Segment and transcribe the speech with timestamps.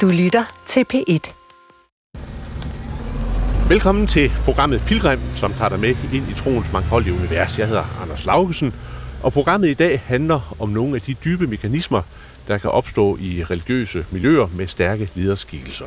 [0.00, 1.32] Du lytter til P1.
[3.68, 7.58] Velkommen til programmet Pilgrim, som tager dig med ind i troens mangfoldige univers.
[7.58, 8.74] Jeg hedder Anders Laugesen,
[9.22, 12.02] og programmet i dag handler om nogle af de dybe mekanismer,
[12.48, 15.86] der kan opstå i religiøse miljøer med stærke lederskikkelser.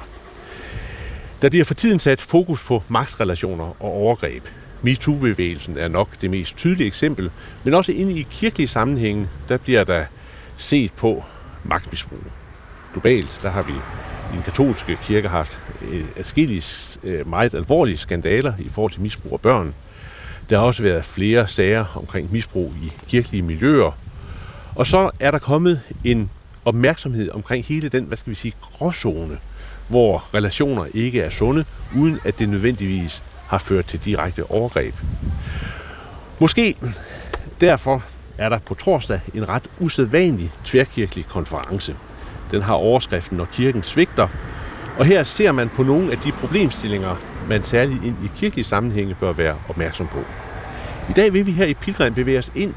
[1.41, 4.43] Der bliver for tiden sat fokus på magtrelationer og overgreb.
[4.81, 7.31] MeToo-bevægelsen er nok det mest tydelige eksempel,
[7.63, 10.05] men også inde i kirkelige sammenhænge, der bliver der
[10.57, 11.23] set på
[11.63, 12.23] magtmisbrug.
[12.97, 13.73] Globalt, der har vi
[14.33, 16.63] i den katolske kirke haft øh, adskillige
[17.03, 19.73] øh, meget alvorlige skandaler i forhold til misbrug af børn.
[20.49, 23.91] Der har også været flere sager omkring misbrug i kirkelige miljøer.
[24.75, 26.29] Og så er der kommet en
[26.65, 29.37] opmærksomhed omkring hele den, hvad skal vi sige, gråzone,
[29.87, 34.95] hvor relationer ikke er sunde, uden at det nødvendigvis har ført til direkte overgreb.
[36.39, 36.75] Måske
[37.61, 38.03] derfor
[38.37, 41.95] er der på torsdag en ret usædvanlig tværkirkelig konference.
[42.51, 44.27] Den har overskriften, når kirken svigter,
[44.97, 47.15] og her ser man på nogle af de problemstillinger,
[47.49, 50.19] man særligt ind i kirkelige sammenhænge bør være opmærksom på.
[51.09, 52.73] I dag vil vi her i Pilgrim bevæge os ind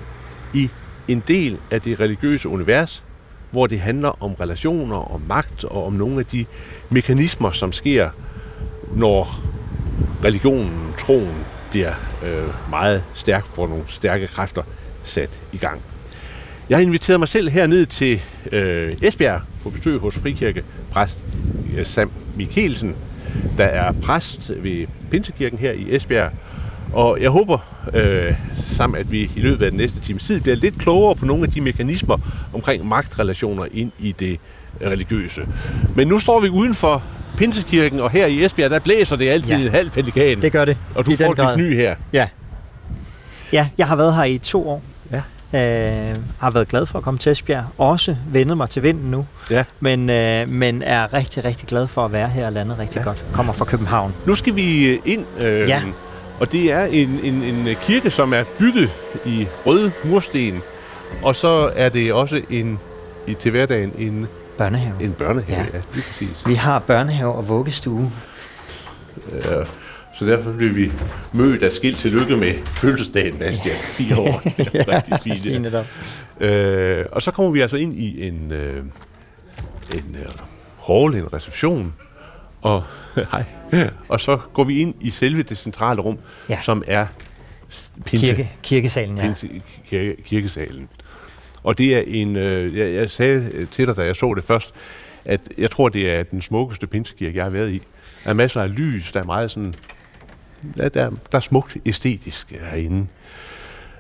[0.55, 0.71] i
[1.09, 3.05] en del af det religiøse univers,
[3.51, 6.47] hvor det handler om relationer, om magt og om nogle af de
[6.89, 8.11] mekanismer, som sker,
[8.97, 9.41] når
[10.25, 11.93] religionen, troen, bliver
[12.25, 14.63] øh, meget stærk, for nogle stærke kræfter
[15.03, 15.81] sat i gang.
[16.71, 18.21] Jeg har inviteret mig selv herned til
[18.53, 21.25] øh, Esbjerg på besøg hos Frikirke præst
[21.77, 22.95] øh, Sam Mikkelsen,
[23.59, 26.31] der er præst ved Pinsekirken her i Esbjerg.
[26.93, 27.59] Og jeg håber
[27.95, 31.27] øh, sammen, at vi i løbet af den næste time tid bliver lidt klogere på
[31.27, 32.19] nogle af de mekanismer
[32.55, 34.41] omkring magtrelationer ind i det
[34.83, 35.49] religiøse.
[35.95, 37.03] Men nu står vi uden for
[37.37, 39.65] Pinsekirken, og her i Esbjerg, der blæser det altid ja.
[39.65, 40.43] en halv pelikan.
[40.43, 40.77] Det gør det.
[40.95, 41.95] Og du får det ny her.
[42.13, 42.29] Ja.
[43.53, 44.83] Ja, jeg har været her i to år.
[45.55, 47.65] Øh, har været glad for at komme til Esbjerg.
[47.79, 49.27] Også vendet mig til vinden nu.
[49.51, 49.65] Ja.
[49.81, 53.05] Men, øh, men er rigtig, rigtig glad for at være her og landet rigtig ja.
[53.05, 53.25] godt.
[53.33, 54.15] Kommer fra København.
[54.27, 55.45] Nu skal vi øh, ind.
[55.45, 55.83] Øh, ja.
[56.41, 58.91] Og det er en, en, en kirke, som er bygget
[59.27, 60.63] i røde mursten.
[61.23, 62.79] Og så er det også en
[63.27, 64.27] i, til hverdagen en
[64.59, 64.95] børnehave.
[65.01, 65.79] En børnehave, ja.
[65.79, 66.47] ja lige præcis.
[66.47, 68.13] Vi har børnehave og vuggestue.
[69.45, 69.63] Ja,
[70.21, 70.93] så derfor bliver vi
[71.33, 73.73] mødt af skilt til lykke med fødselsdagen, Nastia.
[73.99, 74.43] Fire år.
[74.95, 75.65] Rigtig fint.
[76.41, 76.47] Ja.
[76.47, 78.77] Øh, og så kommer vi altså ind i en, øh,
[79.95, 80.29] en øh,
[80.87, 81.95] hall, en reception,
[82.63, 82.83] og,
[83.33, 83.45] hej,
[84.09, 86.59] og så går vi ind i selve det centrale rum, ja.
[86.63, 87.07] som er
[88.05, 89.17] pinse, Kirke, kirkesalen.
[89.17, 89.23] Ja.
[89.23, 89.49] Pinse,
[89.87, 90.89] kirke, kirkesalen.
[91.63, 94.75] Og det er en, øh, jeg, jeg sagde til dig, da jeg så det først,
[95.25, 97.83] at jeg tror, det er den smukkeste pinsekirke, jeg har været i.
[98.25, 99.75] Der er masser af lys, der er meget sådan,
[100.77, 103.07] ja, der, der er smukt æstetisk herinde.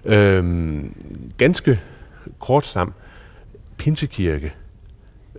[0.04, 0.94] Øhm,
[1.38, 1.81] ganske
[2.38, 2.94] kort sammen,
[3.76, 4.53] pinsekirke,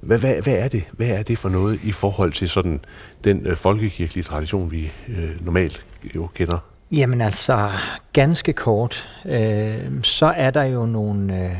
[0.02, 0.84] hvad, hvad, hvad, er det?
[0.92, 2.80] hvad er det for noget i forhold til sådan
[3.24, 6.58] den øh, folkekirkelige tradition, vi øh, normalt jo kender?
[6.92, 7.72] Jamen altså,
[8.14, 11.46] ganske kort, øh, så er der jo nogle...
[11.46, 11.56] Øh,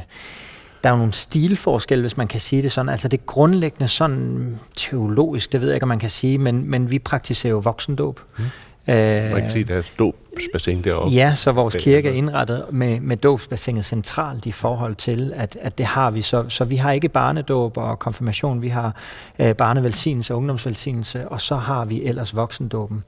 [0.84, 2.90] der er jo nogle stilforskelle, hvis man kan sige det sådan.
[2.90, 6.92] Altså det grundlæggende sådan teologisk, det ved jeg ikke, om man kan sige, men, men
[6.92, 8.20] vi praktiserer jo voksendåb.
[8.38, 8.44] Mm.
[8.88, 11.14] Øh, man kan sige, der er et dåbsbassin deroppe.
[11.14, 15.78] Ja, så vores kirke er indrettet med, med dåbsbassinet centralt i forhold til, at, at
[15.78, 16.22] det har vi.
[16.22, 18.96] Så, så vi har ikke barnedåb og konfirmation, vi har
[19.40, 23.04] øh, barnevelsignelse og ungdomsvelsignelse, og så har vi ellers voksendåben.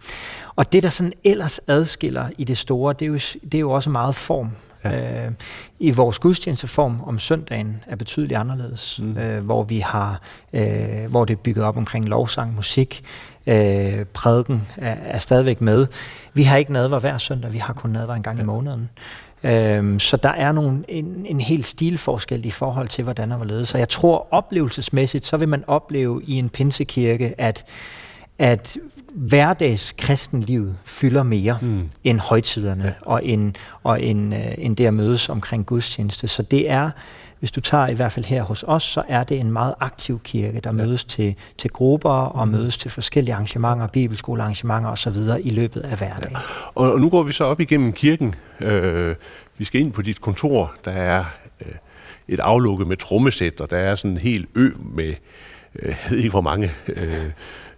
[0.55, 3.71] Og det, der sådan ellers adskiller i det store, det er jo, det er jo
[3.71, 4.49] også meget form.
[4.83, 5.25] Ja.
[5.25, 5.31] Øh,
[5.79, 9.17] I vores gudstjenesteform om søndagen er betydeligt anderledes, mm.
[9.17, 10.21] øh, hvor vi har,
[10.53, 13.03] øh, hvor det er bygget op omkring lovsang, musik,
[13.47, 15.87] øh, prædiken er, er stadigvæk med.
[16.33, 18.43] Vi har ikke nadver hver søndag, vi har kun nadver en gang ja.
[18.43, 18.89] i måneden.
[19.43, 23.45] Øhm, så der er nogle, en, en helt stilforskel i forhold til, hvordan der var
[23.45, 23.67] ledet.
[23.67, 27.65] Så jeg tror oplevelsesmæssigt, så vil man opleve i en pinsekirke, at,
[28.39, 28.77] at
[29.13, 31.89] hverdags kristenlivet fylder mere mm.
[32.03, 32.91] end højtiderne ja.
[33.01, 36.27] og, end, og end, øh, end det at mødes omkring gudstjeneste.
[36.27, 36.89] Så det er,
[37.43, 40.19] hvis du tager i hvert fald her hos os, så er det en meget aktiv
[40.23, 40.71] kirke, der ja.
[40.71, 42.53] mødes til, til grupper og mm.
[42.53, 45.15] mødes til forskellige arrangementer, bibelskolearrangementer osv.
[45.41, 46.31] i løbet af hverdagen.
[46.31, 46.37] Ja.
[46.75, 48.35] Og, og nu går vi så op igennem kirken.
[48.59, 49.15] Øh,
[49.57, 50.73] vi skal ind på dit kontor.
[50.85, 51.25] Der er
[51.61, 51.71] øh,
[52.27, 55.13] et aflukke med trommesæt, og der er sådan en hel ø med
[55.79, 57.31] øh, jeg ved ikke hvor mange øh,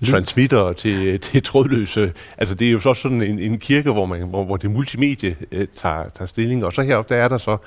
[0.06, 2.14] transmitter til, til trådløse.
[2.38, 5.36] Altså det er jo så sådan en, en kirke, hvor, man, hvor, hvor det multimedie
[5.52, 6.66] øh, tager, tager stilling.
[6.66, 7.58] Og så heroppe, der er der så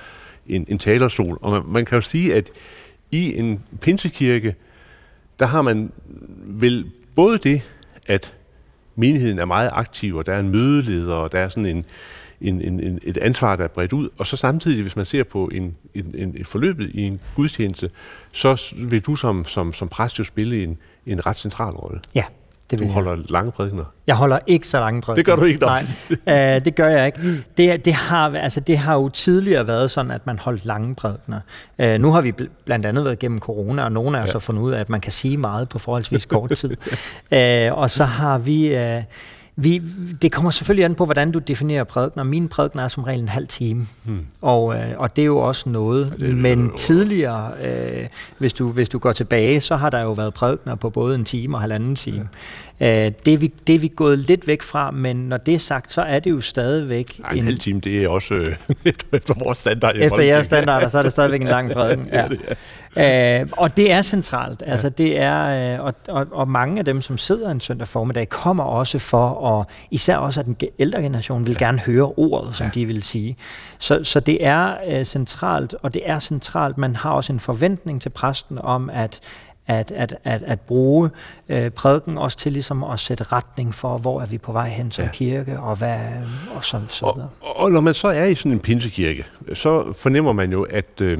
[0.49, 1.39] en, en talerstol.
[1.41, 2.50] Og man, man kan jo sige, at
[3.11, 4.55] i en pinsekirke,
[5.39, 5.93] der har man
[6.45, 7.62] vel både det,
[8.06, 8.35] at
[8.97, 11.85] menigheden er meget aktiv, og der er en mødeleder, og der er sådan en,
[12.41, 14.09] en, en, en, et ansvar, der er bredt ud.
[14.19, 17.91] Og så samtidig, hvis man ser på en, en, en, et forløbet i en gudstjeneste,
[18.33, 22.01] så vil du som, som, som præst jo spille en, en ret central rolle.
[22.15, 22.25] Ja,
[22.70, 23.85] det du holder lange prædikener.
[24.06, 25.15] Jeg holder ikke så lange prædikener.
[25.15, 25.65] Det gør du ikke,
[26.26, 27.44] Nej, øh, det gør jeg ikke.
[27.56, 31.41] Det, det, har, altså, det har jo tidligere været sådan, at man holdt lange prædikener.
[31.79, 34.32] Øh, nu har vi bl- blandt andet været gennem corona, og nogle af os ja.
[34.32, 36.76] har fundet ud af, at man kan sige meget på forholdsvis kort tid.
[37.32, 38.76] øh, og så har vi...
[38.76, 39.03] Øh,
[39.60, 39.82] vi,
[40.22, 42.25] det kommer selvfølgelig an på, hvordan du definerer prædikener.
[42.25, 44.26] Mine prædikener er som regel en halv time, hmm.
[44.43, 46.14] og, øh, og det er jo også noget.
[46.20, 46.76] Det, Men jo.
[46.76, 48.06] tidligere, øh,
[48.38, 51.25] hvis, du, hvis du går tilbage, så har der jo været prædikener på både en
[51.25, 52.16] time og halvanden time.
[52.16, 52.25] Ja.
[52.81, 55.59] Øh, det, er vi, det er vi gået lidt væk fra, men når det er
[55.59, 57.21] sagt, så er det jo stadigvæk...
[57.25, 58.57] Ej, en, en halv time, det er også øh,
[59.13, 59.97] efter vores standard.
[59.97, 62.09] Efter jeres standarder, så er det stadigvæk en lang prædiken.
[62.13, 62.29] Ja.
[63.41, 64.63] Øh, og det er centralt.
[64.67, 64.71] Ja.
[64.71, 68.29] Altså, det er, øh, og, og, og mange af dem, som sidder en søndag formiddag,
[68.29, 71.67] kommer også for, og især også at den ældre generation vil ja.
[71.67, 72.71] gerne høre ordet, som ja.
[72.75, 73.37] de vil sige.
[73.79, 76.79] Så, så det er øh, centralt, og det er centralt.
[76.79, 79.21] Man har også en forventning til præsten om, at
[79.69, 81.11] at, at, at, at bruge
[81.49, 84.91] øh, prædiken også til ligesom at sætte retning for, hvor er vi på vej hen
[84.91, 85.11] som ja.
[85.11, 85.99] kirke, og hvad
[86.55, 87.29] og så, så videre.
[87.41, 89.25] Og, og når man så er i sådan en pinsekirke,
[89.55, 91.19] så fornemmer man jo, at øh,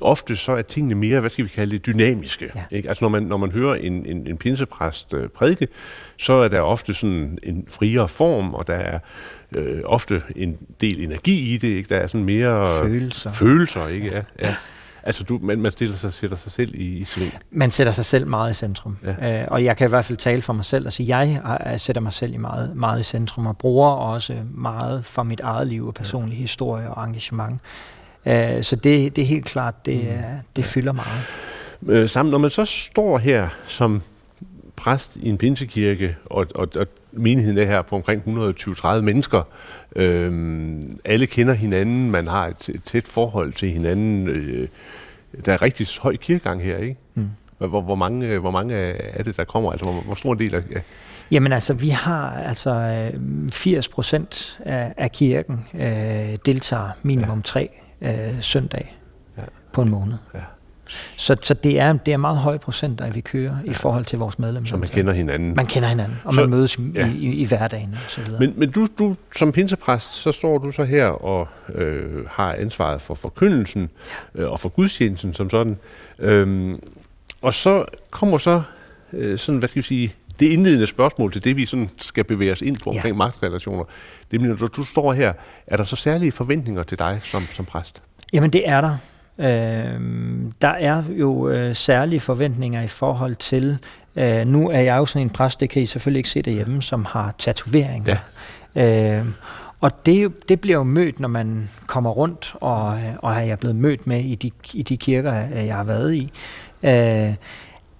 [0.00, 2.50] ofte så er tingene mere, hvad skal vi kalde det, dynamiske.
[2.54, 2.64] Ja.
[2.70, 2.88] Ikke?
[2.88, 5.68] Altså når man, når man hører en, en, en pinsepræst øh, prædike,
[6.16, 8.98] så er der ofte sådan en friere form, og der er
[9.56, 11.68] øh, ofte en del energi i det.
[11.68, 11.94] Ikke?
[11.94, 13.32] Der er sådan mere følelser.
[13.32, 14.06] Følelser, ikke?
[14.06, 14.54] Ja, ja.
[15.06, 17.34] Altså, du, man, man stiller sig, sætter sig selv i, i sving.
[17.50, 18.96] Man sætter sig selv meget i centrum.
[19.04, 19.42] Ja.
[19.42, 21.80] Øh, og jeg kan i hvert fald tale for mig selv og sige, jeg, jeg
[21.80, 25.66] sætter mig selv i meget, meget i centrum og bruger også meget for mit eget
[25.66, 26.40] liv og personlige ja.
[26.40, 27.60] historie og engagement.
[28.26, 30.38] Øh, så det, det er helt klart, det, mm.
[30.56, 31.24] det fylder meget.
[31.86, 34.02] Øh, sammen, når man så står her som
[34.76, 39.42] præst i en pinsekirke, og, og, og menigheden er her på omkring 120-30 mennesker.
[39.96, 44.28] Øhm, alle kender hinanden, man har et, et tæt forhold til hinanden.
[44.28, 44.68] Øh,
[45.44, 46.96] der er rigtig høj kirkegang her, ikke?
[47.14, 47.30] Mm.
[47.58, 49.70] Hvor, hvor, mange, hvor mange er det, der kommer?
[49.70, 50.62] Altså, hvor, hvor stor en del af...
[51.30, 53.10] Jamen altså, vi har altså
[53.52, 57.42] 80 procent af, af kirken øh, deltager minimum ja.
[57.44, 58.96] tre øh, søndag
[59.38, 59.42] ja.
[59.72, 60.14] på en måned.
[60.34, 60.40] Ja.
[61.16, 63.70] Så, så det, er, det er meget høje procenter, at vi kører ja.
[63.70, 64.68] i forhold til vores medlemmer.
[64.68, 65.56] Så man kender hinanden.
[65.56, 67.06] Man kender hinanden, og så, man mødes ja.
[67.06, 68.40] i, i, i hverdagen og så videre.
[68.40, 73.02] Men, men du, du som pinsepræst, så står du så her og øh, har ansvaret
[73.02, 73.90] for forkyndelsen
[74.34, 75.76] øh, og for gudstjenesten som sådan.
[76.18, 76.80] Øhm,
[77.42, 78.62] og så kommer så
[79.12, 82.52] øh, sådan, hvad skal vi sige, det indledende spørgsmål til det, vi sådan skal bevæge
[82.52, 83.18] os ind på omkring ja.
[83.18, 83.84] magtrelationer.
[84.30, 85.32] Det er, når du, du står her,
[85.66, 88.02] er der så særlige forventninger til dig som, som præst?
[88.32, 88.96] Jamen det er der.
[89.38, 90.00] Øh,
[90.62, 93.78] der er jo øh, særlige forventninger i forhold til,
[94.16, 96.82] øh, nu er jeg jo sådan en præst, det kan I selvfølgelig ikke se derhjemme,
[96.82, 98.16] som har tatoveringer.
[98.74, 99.18] Ja.
[99.18, 99.26] Øh,
[99.80, 103.76] og det, det bliver jo mødt, når man kommer rundt, og, og er jeg blevet
[103.76, 106.32] mødt med i de, i de kirker, jeg har været i.
[106.82, 107.34] Øh,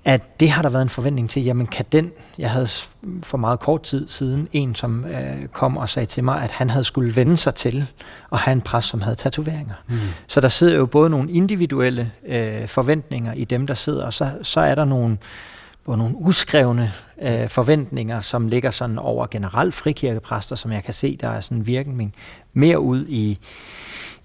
[0.05, 2.69] at det har der været en forventning til, jamen kan den, jeg havde
[3.23, 6.71] for meget kort tid siden en, som øh, kom og sagde til mig, at han
[6.71, 7.87] havde skulle vende sig til
[8.33, 9.75] at have en præst, som havde tatoveringer.
[9.89, 9.99] Mm.
[10.27, 14.31] Så der sidder jo både nogle individuelle øh, forventninger i dem, der sidder, og så,
[14.43, 15.19] så er der nogle,
[15.85, 16.93] både nogle uskrevne
[17.23, 21.59] øh, forventninger, som ligger sådan over generelt frikirkepræster, som jeg kan se, der er sådan
[21.59, 22.15] en virkning
[22.53, 23.39] mere ud i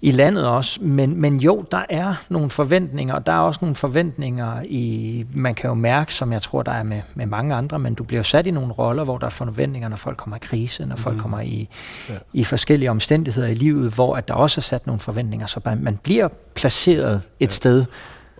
[0.02, 0.82] i landet også.
[0.82, 5.54] Men, men jo, der er nogle forventninger, og der er også nogle forventninger i, man
[5.54, 8.22] kan jo mærke, som jeg tror, der er med, med mange andre, men du bliver
[8.22, 11.16] sat i nogle roller, hvor der er forventninger, når folk kommer i krise, når folk
[11.16, 11.22] mm.
[11.22, 11.68] kommer i,
[12.08, 12.14] ja.
[12.32, 15.82] i forskellige omstændigheder i livet, hvor at der også er sat nogle forventninger, så man,
[15.82, 17.54] man bliver placeret et ja.
[17.54, 17.84] sted,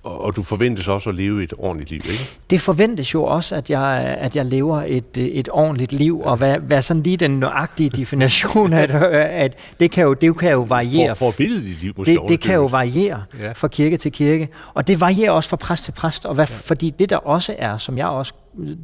[0.02, 2.30] og, og du forventes også at leve et ordentligt liv, ikke?
[2.50, 6.58] Det forventes jo også, at jeg, at jeg lever et, et ordentligt liv, og hvad,
[6.58, 8.94] hvad sådan lige den nøjagtige definition af det,
[9.44, 11.14] at det kan jo, det kan jo variere.
[11.14, 13.52] For, for liv måske det, det kan jo variere ja.
[13.52, 16.54] fra kirke til kirke, og det varierer også fra præst til præst, og hvad, ja.
[16.54, 18.32] fordi det der også er, som jeg også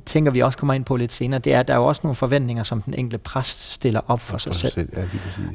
[0.07, 2.01] tænker, vi også kommer ind på lidt senere, det er, at der er jo også
[2.05, 4.73] nogle forventninger, som den enkelte præst stiller op for, for sig selv.
[4.73, 4.89] selv.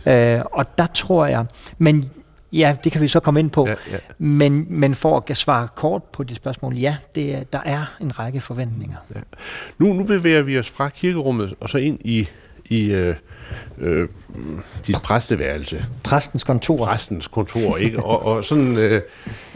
[0.05, 1.45] Ja, øh, og der tror jeg,
[1.77, 2.11] men
[2.53, 3.67] Ja, det kan vi så komme ind på.
[3.67, 3.97] Ja, ja.
[4.17, 8.19] Men, men for at svare kort på de spørgsmål, ja, det er, der er en
[8.19, 8.97] række forventninger.
[9.15, 9.19] Ja.
[9.77, 12.27] Nu, nu bevæger vi os fra kirkerummet og så ind i,
[12.65, 13.15] i øh,
[13.77, 14.09] øh,
[14.87, 15.85] dit præsteværelse.
[16.03, 16.85] Præstens kontor.
[16.85, 18.03] Præstens kontor, ikke?
[18.03, 19.01] og, og sådan øh,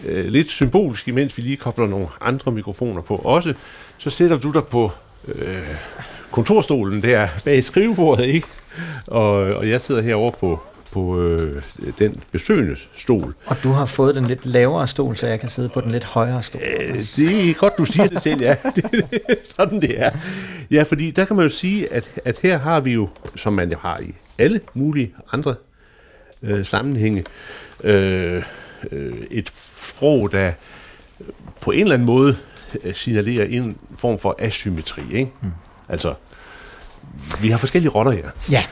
[0.04, 3.54] øh, lidt symbolisk, imens vi lige kobler nogle andre mikrofoner på også,
[3.98, 4.92] så sætter du dig på
[5.28, 5.68] øh,
[6.32, 8.48] kontorstolen der bag skrivebordet, ikke?
[9.08, 10.64] Og, og jeg sidder herovre på
[10.96, 11.64] på øh,
[12.00, 13.36] den besøgende stol.
[13.46, 16.04] Og du har fået den lidt lavere stol, så jeg kan sidde på den lidt
[16.04, 16.62] højere stol.
[16.80, 18.56] Øh, det er godt, du siger det selv, ja.
[18.76, 19.12] det,
[19.58, 20.12] sådan det er.
[20.72, 23.72] Ja, fordi der kan man jo sige, at, at her har vi jo, som man
[23.72, 25.56] jo har i alle mulige andre
[26.44, 27.24] øh, sammenhænge.
[27.84, 28.44] Øh,
[28.92, 30.52] øh, et sprog, der
[31.62, 32.38] på en eller anden måde
[32.84, 35.02] øh, signalerer en form for asymmetri.
[35.12, 35.32] Ikke?
[35.42, 35.52] Mm.
[35.90, 36.14] Altså,
[37.42, 38.30] vi har forskellige roller her.
[38.52, 38.64] Ja,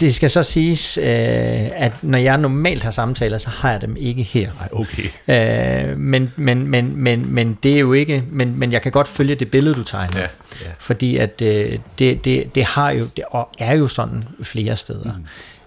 [0.00, 3.96] det skal så siges, øh, at når jeg normalt har samtaler, så har jeg dem
[3.96, 4.50] ikke her.
[4.60, 5.90] Nej, okay.
[5.90, 9.08] Øh, men, men, men, men, men det er jo ikke, men, men jeg kan godt
[9.08, 10.18] følge det billede, du tegner.
[10.20, 10.26] Ja,
[10.64, 10.70] ja.
[10.78, 15.12] Fordi at øh, det, det, det har jo, det og er jo sådan flere steder.
[15.16, 15.24] Mm.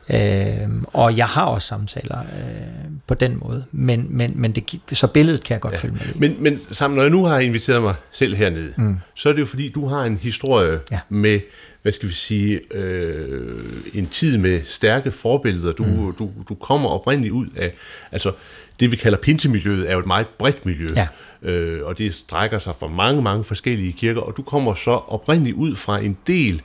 [0.09, 5.07] Øh, og jeg har også samtaler øh, på den måde, men, men, men det, så
[5.07, 5.77] billedet kan jeg godt ja.
[5.77, 6.19] følge med i.
[6.19, 8.99] Men, men sammen, når jeg nu har inviteret mig selv hernede, mm.
[9.15, 10.99] så er det jo fordi, du har en historie ja.
[11.09, 11.39] med,
[11.87, 15.71] hvad skal vi sige, øh, en tid med stærke forbilleder.
[15.71, 16.13] Du, mm.
[16.13, 17.73] du, du kommer oprindeligt ud af,
[18.11, 18.31] altså
[18.79, 21.07] det vi kalder pinsemiljøet er jo et meget bredt miljø, ja.
[21.49, 25.55] øh, og det strækker sig fra mange, mange forskellige kirker, og du kommer så oprindeligt
[25.55, 26.61] ud fra en del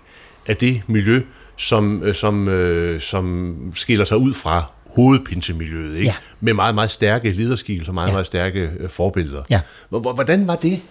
[0.46, 1.22] af det miljø,
[1.56, 6.06] som, øh, som, øh, som skiller sig ud fra hovedpinsemiljøet, ikke?
[6.06, 6.14] Ja.
[6.40, 8.12] med meget, meget stærke lederskikkelser, meget, ja.
[8.12, 9.42] meget stærke øh, forbilleder.
[9.50, 9.60] Ja.
[9.88, 10.82] Hvordan var det?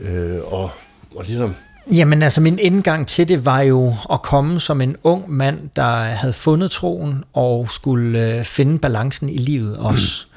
[0.00, 0.70] Øh, øh, og,
[1.14, 1.54] og ligesom...
[1.92, 6.02] Jamen altså, min indgang til det var jo at komme som en ung mand, der
[6.02, 10.26] havde fundet troen og skulle øh, finde balancen i livet også.
[10.30, 10.36] Mm.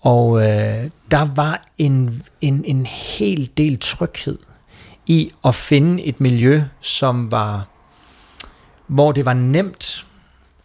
[0.00, 4.38] Og øh, der var en, en, en hel del tryghed
[5.06, 7.66] i at finde et miljø, som var
[8.86, 10.06] hvor det var nemt,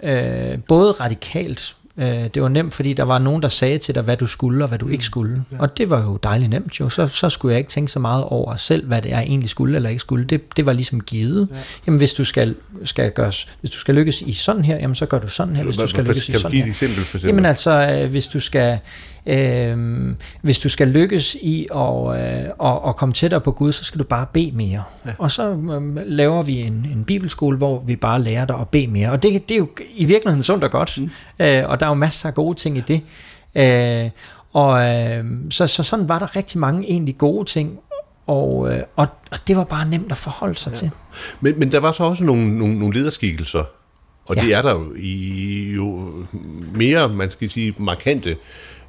[0.04, 1.76] øh, både radikalt,
[2.06, 4.68] det var nemt, fordi der var nogen, der sagde til dig, hvad du skulle og
[4.68, 4.92] hvad du mm.
[4.92, 5.44] ikke skulle.
[5.52, 5.58] Ja.
[5.60, 6.90] Og det var jo dejligt nemt jo.
[6.90, 9.50] Så, så skulle jeg ikke tænke så meget over selv, hvad det er, jeg egentlig
[9.50, 10.26] skulle eller ikke skulle.
[10.26, 11.48] Det, det var ligesom givet.
[11.52, 11.58] Ja.
[11.88, 15.06] Jamen hvis du skal, skal gøres, hvis du skal lykkes i sådan her, jamen så
[15.06, 15.64] gør du sådan her.
[15.64, 17.20] Hvis du skal lykkes i sådan her.
[17.24, 18.80] Jamen altså, øh, hvis du skal
[19.28, 19.78] Øh,
[20.42, 24.00] hvis du skal lykkes i at, øh, at, at komme tættere på Gud, så skal
[24.00, 24.84] du bare bede mere.
[25.06, 25.12] Ja.
[25.18, 28.88] Og så øh, laver vi en, en bibelskole, hvor vi bare lærer dig at bede
[28.88, 29.12] mere.
[29.12, 30.98] Og det, det er jo i virkeligheden sundt og godt.
[30.98, 31.10] Mm.
[31.46, 33.02] Øh, og der er jo masser af gode ting i det.
[33.56, 34.10] Øh,
[34.54, 37.80] og øh, så, så sådan var der rigtig mange egentlig gode ting,
[38.28, 40.76] og, øh, og, og det var bare nemt at forholde sig ja.
[40.76, 40.92] til.
[41.42, 43.64] Men, men der var så også nogle, nogle, nogle lederskikkelser,
[44.26, 44.42] og ja.
[44.42, 46.14] det er der jo i jo
[46.74, 48.36] mere, man skal sige, markante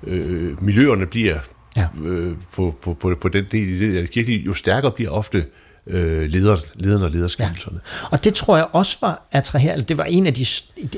[0.02, 1.38] øh, miljøerne bliver
[1.76, 1.86] ja.
[2.04, 5.46] øh, på, på, på, på den del af kirke, jo stærkere bliver ofte
[5.86, 7.80] øh, leder, lederne og lederskabelserne.
[8.02, 8.08] Ja.
[8.10, 9.84] Og det tror jeg også var attraherende.
[9.84, 10.46] Det var en af de,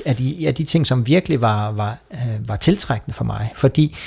[0.05, 3.51] af de, af de ting, som virkelig var, var, øh, var tiltrækkende for mig.
[3.55, 3.97] Fordi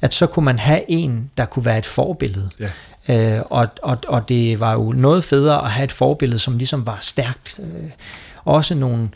[0.00, 2.50] at så kunne man have en, der kunne være et forbillede.
[3.08, 3.36] Ja.
[3.38, 6.86] Øh, og, og, og det var jo noget federe at have et forbillede, som ligesom
[6.86, 7.60] var stærkt.
[7.62, 7.90] Øh,
[8.44, 9.08] også nogle øh,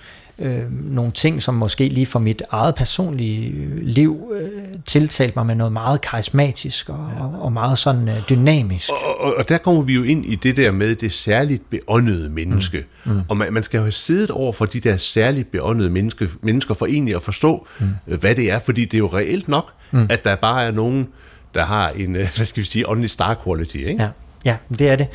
[0.70, 4.48] nogle ting, som måske lige for mit eget personlige øh, liv øh,
[4.86, 7.24] tiltalte mig med noget meget karismatisk og, ja.
[7.24, 8.90] og, og meget sådan øh, dynamisk.
[8.90, 12.30] Og, og, og der kommer vi jo ind i det der med det særligt beåndede
[12.30, 12.84] menneske.
[13.04, 13.12] Mm.
[13.12, 13.20] Mm.
[13.28, 16.74] Og man, man skal jo have siddet over for de der særligt beåndede menneske, mennesker
[16.74, 17.86] for egentlig at forstå, mm.
[18.08, 18.58] øh, hvad det er.
[18.58, 20.06] Fordi det er jo reelt nok, mm.
[20.10, 21.08] at der bare er nogen,
[21.54, 23.76] der har en, øh, hvad skal vi sige, åndelig star quality.
[23.76, 24.02] Ikke?
[24.02, 24.08] Ja.
[24.44, 25.06] Ja, det er det.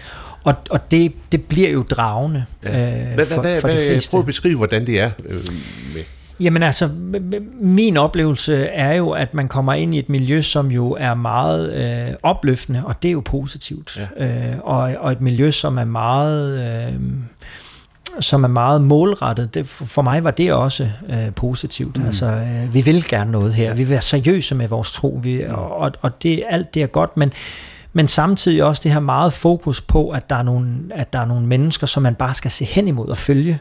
[0.44, 2.70] Og, og det, det bliver jo dragende ja.
[2.70, 4.12] øh, for, hvad, for hvad, de fleste.
[4.12, 5.36] Prøv at beskrive, hvordan det er øh,
[5.96, 6.04] med...
[6.40, 6.90] Jamen altså,
[7.60, 11.74] min oplevelse er jo, at man kommer ind i et miljø, som jo er meget
[11.74, 14.00] øh, opløftende, og det er jo positivt.
[14.20, 14.52] Ja.
[14.52, 16.88] Øh, og, og et miljø, som er meget...
[16.88, 16.94] Øh,
[18.20, 19.54] som er meget målrettet.
[19.54, 21.98] Det, for mig var det også øh, positivt.
[21.98, 22.06] Mm.
[22.06, 23.66] Altså, øh, vi vil gerne noget her.
[23.66, 23.74] Ja.
[23.74, 25.20] Vi vil være seriøse med vores tro.
[25.24, 25.54] Vi, mm.
[25.54, 27.34] og, og det, alt det er godt, men
[27.94, 31.26] men samtidig også det her meget fokus på, at der er nogle, at der er
[31.26, 33.60] nogle mennesker, som man bare skal se hen imod og følge,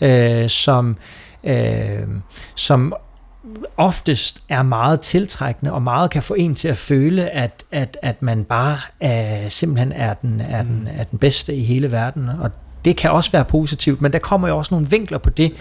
[0.00, 0.42] ja.
[0.42, 0.96] øh, som,
[1.44, 2.08] øh,
[2.54, 2.94] som
[3.76, 8.22] oftest er meget tiltrækkende og meget kan få en til at føle, at, at, at
[8.22, 10.86] man bare er, simpelthen er den, er, den, mm.
[10.90, 12.28] er den bedste i hele verden.
[12.40, 12.50] Og
[12.84, 15.52] det kan også være positivt, men der kommer jo også nogle vinkler på det,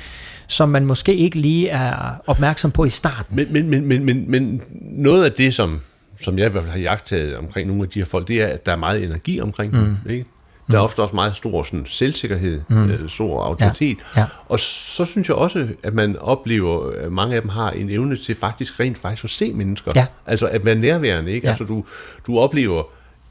[0.48, 3.36] som man måske ikke lige er opmærksom på i starten.
[3.36, 5.82] Men, men, men, men, men, men noget af det, som
[6.22, 8.48] som jeg i hvert fald har jagtet omkring nogle af de her folk, det er,
[8.48, 9.80] at der er meget energi omkring mm.
[9.80, 9.98] dem.
[10.10, 10.26] Ikke?
[10.72, 10.84] Der er mm.
[10.84, 12.90] ofte også meget stor sådan, selvsikkerhed, mm.
[12.90, 13.98] øh, stor autoritet.
[14.16, 14.22] Ja.
[14.22, 14.28] Ja.
[14.48, 18.16] Og så synes jeg også, at man oplever, at mange af dem har en evne
[18.16, 19.92] til faktisk rent faktisk at se mennesker.
[19.96, 20.06] Ja.
[20.26, 21.32] Altså at være nærværende.
[21.32, 21.46] Ikke?
[21.46, 21.50] Ja.
[21.50, 21.86] Altså du,
[22.28, 22.84] du oplever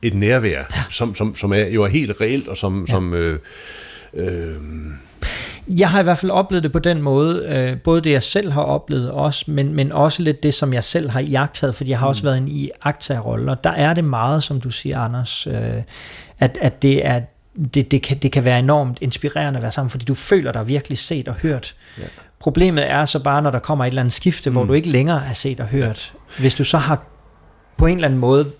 [0.02, 0.64] et nærvær, ja.
[0.90, 2.92] som, som, som er, jo er helt reelt, og som, ja.
[2.92, 3.38] som øh,
[4.14, 4.54] øh,
[5.69, 8.53] jeg har i hvert fald oplevet det på den måde, øh, både det jeg selv
[8.53, 11.99] har oplevet også, men, men også lidt det, som jeg selv har iagtaget, fordi jeg
[11.99, 12.27] har også mm.
[12.27, 15.83] været i aktarolle, og der er det meget, som du siger, Anders, øh,
[16.39, 17.21] at, at det er
[17.75, 20.69] det, det, kan, det kan være enormt inspirerende at være sammen, fordi du føler dig
[20.69, 21.75] virkelig set og hørt.
[21.99, 22.03] Ja.
[22.39, 24.57] Problemet er så bare, når der kommer et eller andet skifte, mm.
[24.57, 26.13] hvor du ikke længere er set og hørt.
[26.39, 26.41] Ja.
[26.41, 27.03] Hvis du så har
[27.77, 28.51] på en eller anden måde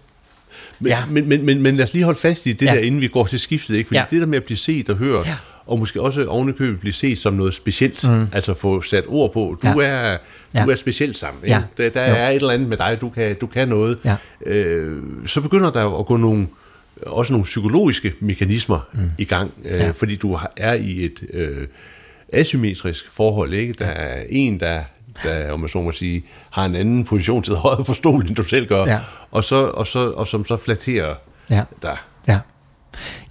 [0.81, 1.07] men, ja.
[1.07, 2.75] men, men, men, men lad os lige holde fast i det ja.
[2.75, 3.88] der, inden vi går til skiftet, ikke?
[3.88, 4.05] fordi ja.
[4.11, 5.35] det der med at blive set og hørt, ja
[5.69, 8.27] og måske også ovenikøbet blive set som noget specielt, mm.
[8.33, 9.89] altså få sat ord på, du, ja.
[9.89, 10.17] er,
[10.53, 10.67] du ja.
[10.67, 11.63] er specielt sammen, ja.
[11.77, 14.17] der, der er et eller andet med dig, du kan, du kan noget, ja.
[14.47, 16.47] øh, så begynder der at gå nogle,
[17.07, 19.11] også nogle psykologiske mekanismer mm.
[19.19, 19.91] i gang, øh, ja.
[19.91, 21.67] fordi du er i et øh,
[22.33, 23.73] asymmetrisk forhold, ikke?
[23.73, 24.83] Der er en, der
[25.23, 28.37] der, om man så må sige, har en anden position til højre på stolen, end
[28.37, 29.01] du selv gør, ja.
[29.31, 31.15] og, så, og, så, og som så flatterer
[31.51, 31.65] ja.
[31.83, 31.97] dig.
[32.29, 32.39] Ja.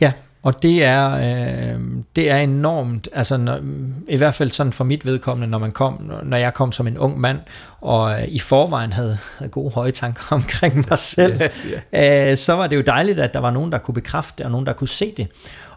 [0.02, 0.12] ja,
[0.48, 1.80] og det er, øh,
[2.16, 3.60] det er enormt, altså når,
[4.08, 6.98] i hvert fald sådan for mit vedkommende, når man kom, når jeg kom som en
[6.98, 7.40] ung mand,
[7.82, 11.50] og øh, i forvejen havde, havde gode høje tanker omkring mig selv, ja,
[11.94, 12.32] ja.
[12.32, 14.52] Øh, så var det jo dejligt, at der var nogen, der kunne bekræfte det, og
[14.52, 15.28] nogen, der kunne se det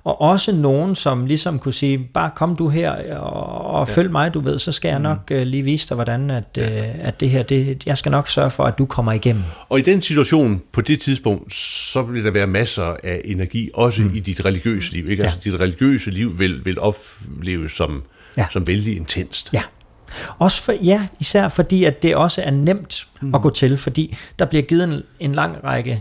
[0.05, 3.95] og også nogen, som ligesom kunne sige, bare kom du her og, og ja.
[3.95, 5.03] følg mig, du ved, så skal jeg mm.
[5.03, 6.81] nok uh, lige vise dig, hvordan at, ja.
[6.81, 9.43] uh, at det her, det, jeg skal nok sørge for, at du kommer igennem.
[9.69, 14.03] Og i den situation, på det tidspunkt, så vil der være masser af energi, også
[14.03, 14.15] mm.
[14.15, 15.11] i dit religiøse liv.
[15.11, 15.23] Ikke?
[15.23, 15.29] Ja.
[15.29, 18.03] Altså dit religiøse liv vil, vil opleves som,
[18.39, 18.47] ja.
[18.53, 19.51] som vældig intenst.
[19.53, 19.63] Ja.
[20.39, 23.35] Også for, ja, især fordi, at det også er nemt mm.
[23.35, 25.99] at gå til, fordi der bliver givet en, en lang række øh,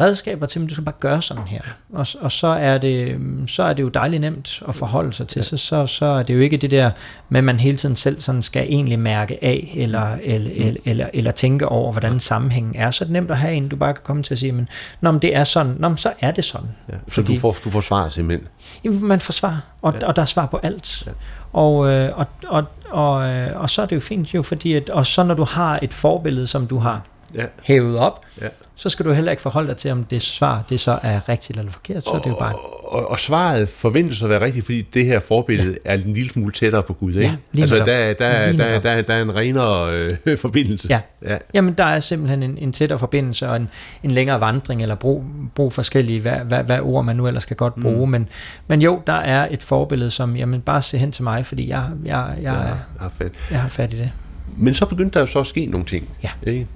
[0.00, 1.60] redskaber til, men du skal bare gøre sådan her.
[1.92, 5.38] Og, og så, er det, så er det jo dejligt nemt at forholde sig til,
[5.38, 5.42] ja.
[5.42, 6.90] så, så, så er det jo ikke det der
[7.28, 11.06] med, at man hele tiden selv sådan skal egentlig mærke af, eller, eller, eller, eller,
[11.14, 12.90] eller tænke over, hvordan sammenhængen er.
[12.90, 14.68] Så er det nemt at have en, du bare kan komme til at sige, men,
[15.00, 16.68] Nå, men det er sådan, Nå, men så er det sådan.
[16.88, 18.48] Ja, så Fordi, du, får, du får svar simpelthen?
[18.84, 20.06] Man får svar, og, ja.
[20.06, 21.06] og der er svar på alt.
[21.06, 21.12] Ja.
[21.52, 24.90] Og, øh, og, og, og, øh, og så er det jo fint jo, fordi at,
[24.90, 27.02] og så når du har et forbillede, som du har
[27.34, 27.46] ja.
[27.62, 28.48] hævet op, ja
[28.80, 31.58] så skal du heller ikke forholde dig til, om det svar det så er rigtigt
[31.58, 32.02] eller forkert.
[32.02, 32.54] Så og, er det jo bare...
[32.84, 35.90] og, og svaret forventes at være rigtigt, fordi det her forbillede ja.
[35.90, 37.14] er en lille smule tættere på Gud.
[37.14, 37.20] Ikke?
[37.20, 40.88] Ja, lige altså, der, der, der, der, der, der er en renere øh, forbindelse.
[40.90, 41.00] Ja.
[41.26, 43.68] ja, jamen der er simpelthen en, en tættere forbindelse og en,
[44.02, 47.56] en længere vandring, eller brug, brug forskellige, hvad, hvad, hvad ord man nu ellers skal
[47.56, 48.06] godt bruge.
[48.06, 48.12] Mm.
[48.12, 48.28] Men,
[48.66, 51.84] men jo, der er et forbillede, som, jamen bare se hen til mig, fordi jeg,
[52.04, 52.52] jeg, jeg, jeg,
[52.98, 53.32] har, fat.
[53.50, 54.10] jeg har fat i det.
[54.56, 56.30] Men så begyndte der jo så at ske nogle ting ja.
[56.42, 56.66] ikke?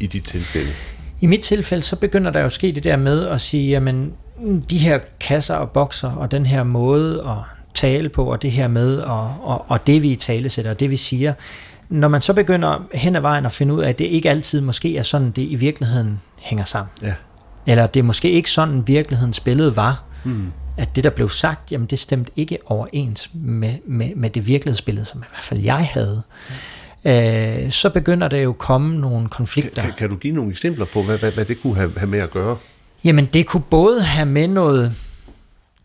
[0.00, 0.70] I dit tilfælde.
[1.20, 4.12] I mit tilfælde, så begynder der jo at ske det der med at sige, jamen,
[4.70, 7.36] de her kasser og bokser, og den her måde at
[7.74, 10.90] tale på, og det her med, og, og, og det vi tale sætter, og det
[10.90, 11.34] vi siger,
[11.88, 14.60] når man så begynder hen ad vejen at finde ud af, at det ikke altid
[14.60, 16.90] måske er sådan, det i virkeligheden hænger sammen.
[17.02, 17.14] Ja.
[17.66, 20.52] Eller det er måske ikke sådan, virkelighedens billede var, mm.
[20.76, 25.04] at det, der blev sagt, jamen det stemte ikke overens med, med, med det virkelighedsbillede,
[25.04, 26.22] som i hvert fald jeg havde.
[26.48, 26.54] Mm
[27.04, 29.82] øh, så begynder der jo komme nogle konflikter.
[29.82, 32.18] Kan, kan du give nogle eksempler på, hvad, hvad, hvad det kunne have, have med
[32.18, 32.56] at gøre?
[33.04, 34.94] Jamen, det kunne både have med noget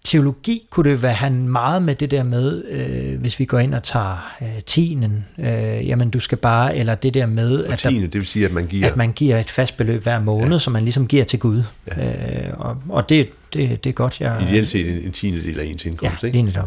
[0.05, 3.73] teologi, kunne det være have meget med det der med, øh, hvis vi går ind
[3.73, 8.01] og tager øh, tienden, øh, jamen du skal bare, eller det der med, at, tiende,
[8.01, 8.87] der, det vil sige, at man giver...
[8.87, 10.59] at man giver et fast beløb hver måned, ja.
[10.59, 11.63] som man ligesom giver til Gud.
[11.87, 12.47] Ja.
[12.47, 14.21] Øh, og, og det, det, det er godt.
[14.21, 16.53] Jeg, Ideelt set en, en tiende del af ens indkomst, ja, ikke?
[16.55, 16.61] Ja.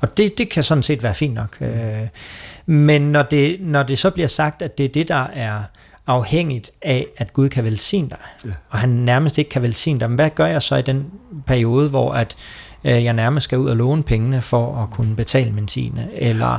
[0.00, 1.56] Og det, det kan sådan set være fint nok.
[1.60, 1.68] Øh,
[2.70, 5.62] men når det, når det så bliver sagt, at det er det, der er
[6.06, 8.50] afhængigt af, at Gud kan velsigne dig, ja.
[8.70, 11.06] og han nærmest ikke kan velsigne dig, men hvad gør jeg så i den
[11.46, 12.36] periode, hvor at
[12.84, 16.58] øh, jeg nærmest skal ud og låne pengene for at kunne betale min tiende, eller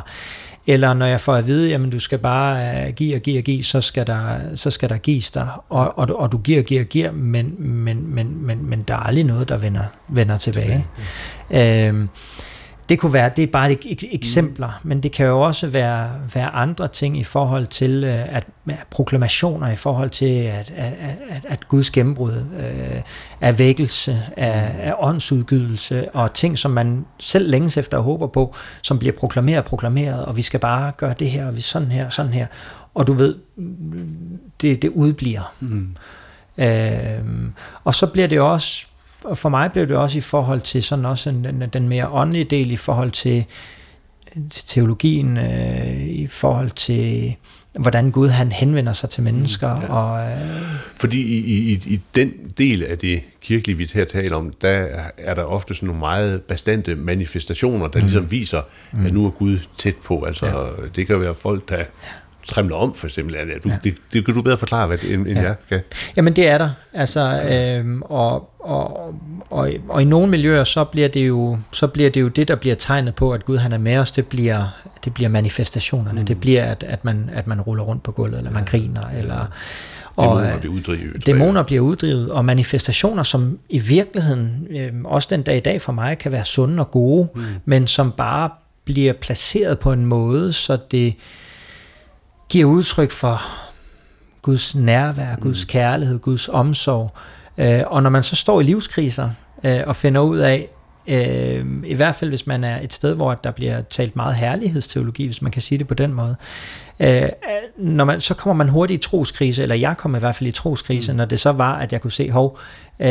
[0.67, 3.43] eller når jeg får at vide, jamen du skal bare uh, give og give og
[3.43, 6.65] give, så skal der, så skal der gives dig, og, og, og du giver og
[6.65, 10.37] giver og giver, men, men, men, men, men der er aldrig noget, der vender, vender
[10.37, 10.85] tilbage.
[11.47, 11.87] tilbage ja.
[11.87, 12.09] øhm,
[12.91, 14.89] det kunne være, det er bare ek- eksempler, mm.
[14.89, 18.87] men det kan jo også være, være andre ting i forhold til øh, at, at
[18.89, 20.93] proklamationer, i forhold til at, at,
[21.29, 23.01] at, at Guds gennembrud øh,
[23.41, 28.55] er vækkelse, af, af åndsudgydelse og ting, som man selv længes efter og håber på,
[28.81, 31.91] som bliver proklameret og proklameret, og vi skal bare gøre det her, og vi sådan
[31.91, 32.47] her, sådan her.
[32.93, 33.35] Og du ved,
[34.61, 35.53] det, det udbliver.
[35.59, 35.95] Mm.
[36.57, 37.51] Øh,
[37.83, 38.90] og så bliver det også og
[39.33, 42.71] for mig blev det også i forhold til sådan også den, den mere åndelige del
[42.71, 43.45] i forhold til,
[44.49, 47.35] til teologien, øh, i forhold til
[47.79, 49.75] hvordan Gud han henvender sig til mennesker.
[49.75, 49.93] Mm, ja.
[49.93, 50.37] og, øh,
[50.99, 55.33] Fordi i, i, i den del af det kirkelige, vi her taler om, der er
[55.33, 58.05] der ofte sådan nogle meget bastante manifestationer, der mm.
[58.05, 59.05] ligesom viser, mm.
[59.05, 60.23] at nu er Gud tæt på.
[60.23, 60.87] Altså, ja.
[60.95, 61.83] Det kan være folk, der
[62.43, 63.35] trimler om, for eksempel.
[63.35, 63.77] Det, du, ja.
[63.83, 65.41] det, det kan du bedre forklare, hvad det, end, ja.
[65.41, 65.79] jeg kan.
[66.15, 66.69] Jamen, det er der.
[66.93, 69.13] Altså, øhm, og, og,
[69.49, 72.55] og, og, i nogle miljøer, så bliver, det jo, så bliver det jo det, der
[72.55, 74.67] bliver tegnet på, at Gud han er med os, det bliver,
[75.05, 76.19] det bliver manifestationerne.
[76.19, 76.25] Mm.
[76.25, 79.47] Det bliver, at, at, man, at man ruller rundt på gulvet, eller man griner, eller...
[80.15, 81.25] Og dæmoner bliver uddrivet.
[81.25, 85.91] Dæmoner bliver uddrivet, og manifestationer, som i virkeligheden, øh, også den dag i dag for
[85.91, 87.41] mig, kan være sunde og gode, mm.
[87.65, 88.49] men som bare
[88.85, 91.15] bliver placeret på en måde, så det
[92.51, 93.41] giver udtryk for
[94.41, 95.67] Guds nærvær, Guds mm.
[95.67, 97.11] kærlighed, Guds omsorg.
[97.57, 99.29] Øh, og når man så står i livskriser
[99.63, 100.69] øh, og finder ud af,
[101.07, 105.25] Øh, I hvert fald, hvis man er et sted, hvor der bliver talt meget herlighedsteologi,
[105.25, 106.35] hvis man kan sige det på den måde.
[106.99, 107.29] Øh,
[107.77, 110.51] når man, så kommer man hurtigt i troskrise, eller jeg kom i hvert fald i
[110.51, 111.17] troskrise, mm.
[111.17, 112.59] når det så var, at jeg kunne se, hov,
[112.99, 113.07] øh,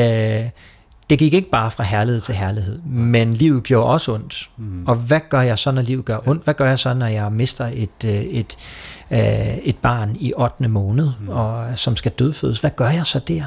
[1.11, 4.51] det gik ikke bare fra herlighed til herlighed, men livet gjorde også ondt.
[4.57, 4.85] Mm.
[4.87, 6.45] Og hvad gør jeg så, når livet gør ondt?
[6.45, 8.57] Hvad gør jeg så, når jeg mister et, øh, et,
[9.11, 10.69] øh, et barn i 8.
[10.69, 11.29] måned, mm.
[11.29, 12.61] og som skal dødfødes?
[12.61, 13.45] Hvad gør jeg så der?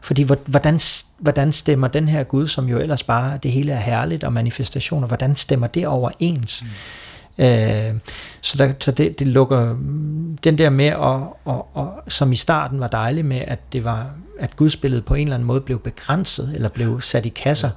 [0.00, 0.80] Fordi hvordan,
[1.18, 5.06] hvordan stemmer den her Gud, som jo ellers bare, det hele er herligt og manifestationer,
[5.06, 6.62] hvordan stemmer det overens?
[6.62, 6.68] Mm.
[7.38, 7.94] Øh,
[8.40, 9.76] så der, så det, det lukker
[10.44, 14.10] den der med, og, og, og, som i starten var dejligt med, at det var
[14.38, 17.70] at gudsbilledet på en eller anden måde blev begrænset, eller blev sat i kasser.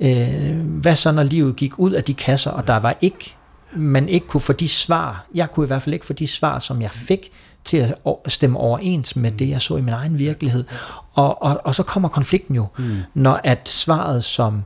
[0.00, 3.36] Øh, hvad så, når livet gik ud af de kasser, og der var ikke,
[3.76, 6.58] man ikke kunne få de svar, jeg kunne i hvert fald ikke få de svar,
[6.58, 7.32] som jeg fik,
[7.64, 10.64] til at stemme overens med det, jeg så i min egen virkelighed.
[11.12, 12.98] Og, og, og så kommer konflikten jo, mm.
[13.14, 14.62] når at svaret som,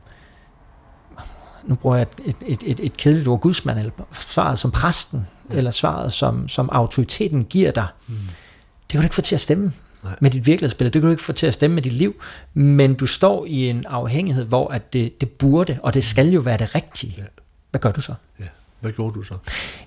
[1.63, 5.55] nu bruger jeg et, et, et, et kedeligt ord, gudsmand, eller svaret som præsten, ja.
[5.55, 8.15] eller svaret som, som autoriteten giver dig, mm.
[8.15, 10.15] det kan du ikke få til at stemme Nej.
[10.21, 10.93] med dit virkelighedsbillede.
[10.93, 12.15] Det kan du ikke få til at stemme med dit liv,
[12.53, 16.39] men du står i en afhængighed, hvor at det, det burde, og det skal jo
[16.39, 17.15] være det rigtige.
[17.17, 17.23] Ja.
[17.71, 18.13] Hvad gør du så?
[18.39, 18.45] Ja.
[18.85, 19.33] Hvad gjorde du så?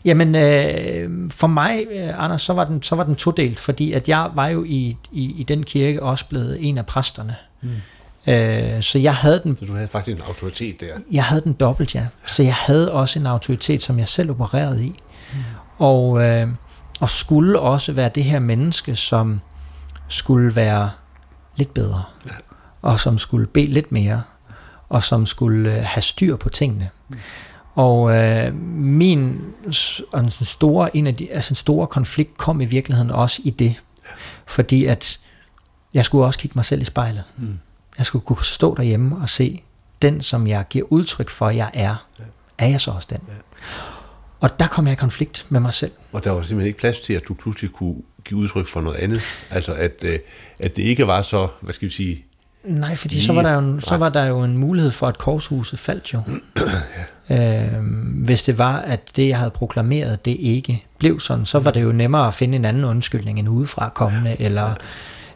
[0.04, 4.08] Jamen, øh, for mig, øh, Anders, så var, den, så var den todelt, fordi at
[4.08, 7.36] jeg var jo i, i, i den kirke også blevet en af præsterne.
[7.62, 7.68] Mm.
[8.32, 9.56] Øh, så jeg havde den...
[9.56, 10.94] Så du havde faktisk en autoritet der?
[11.10, 12.06] Jeg havde den dobbelt, ja.
[12.24, 15.00] Så jeg havde også en autoritet, som jeg selv opererede i.
[15.32, 15.38] Mm.
[15.78, 16.48] Og, øh,
[17.00, 19.40] og skulle også være det her menneske, som
[20.08, 20.90] skulle være
[21.56, 22.30] lidt bedre, ja.
[22.82, 24.22] og som skulle bede lidt mere,
[24.88, 26.90] og som skulle øh, have styr på tingene.
[27.08, 27.16] Mm.
[27.78, 29.40] Og øh, min
[30.16, 33.74] en store, en af de, altså store konflikt kom i virkeligheden også i det,
[34.46, 35.20] fordi at
[35.94, 37.24] jeg skulle også kigge mig selv i spejlet.
[37.36, 37.58] Mm.
[37.98, 39.62] Jeg skulle kunne stå derhjemme og se,
[40.02, 42.24] den som jeg giver udtryk for, jeg er, ja.
[42.58, 43.18] er jeg så også den?
[43.28, 43.34] Ja.
[44.40, 45.92] Og der kom jeg i konflikt med mig selv.
[46.12, 48.96] Og der var simpelthen ikke plads til, at du pludselig kunne give udtryk for noget
[48.96, 49.20] andet?
[49.50, 50.18] Altså at, øh,
[50.58, 52.24] at det ikke var så, hvad skal vi sige...
[52.64, 55.18] Nej, fordi så var, der jo en, så var der jo en mulighed for, at
[55.18, 56.22] korshuset faldt jo.
[56.56, 57.04] ja.
[57.30, 57.82] Øh,
[58.24, 61.82] hvis det var, at det, jeg havde proklameret, det ikke blev sådan, så var det
[61.82, 64.62] jo nemmere at finde en anden undskyldning end udefra kommende, eller...
[64.62, 64.74] Ja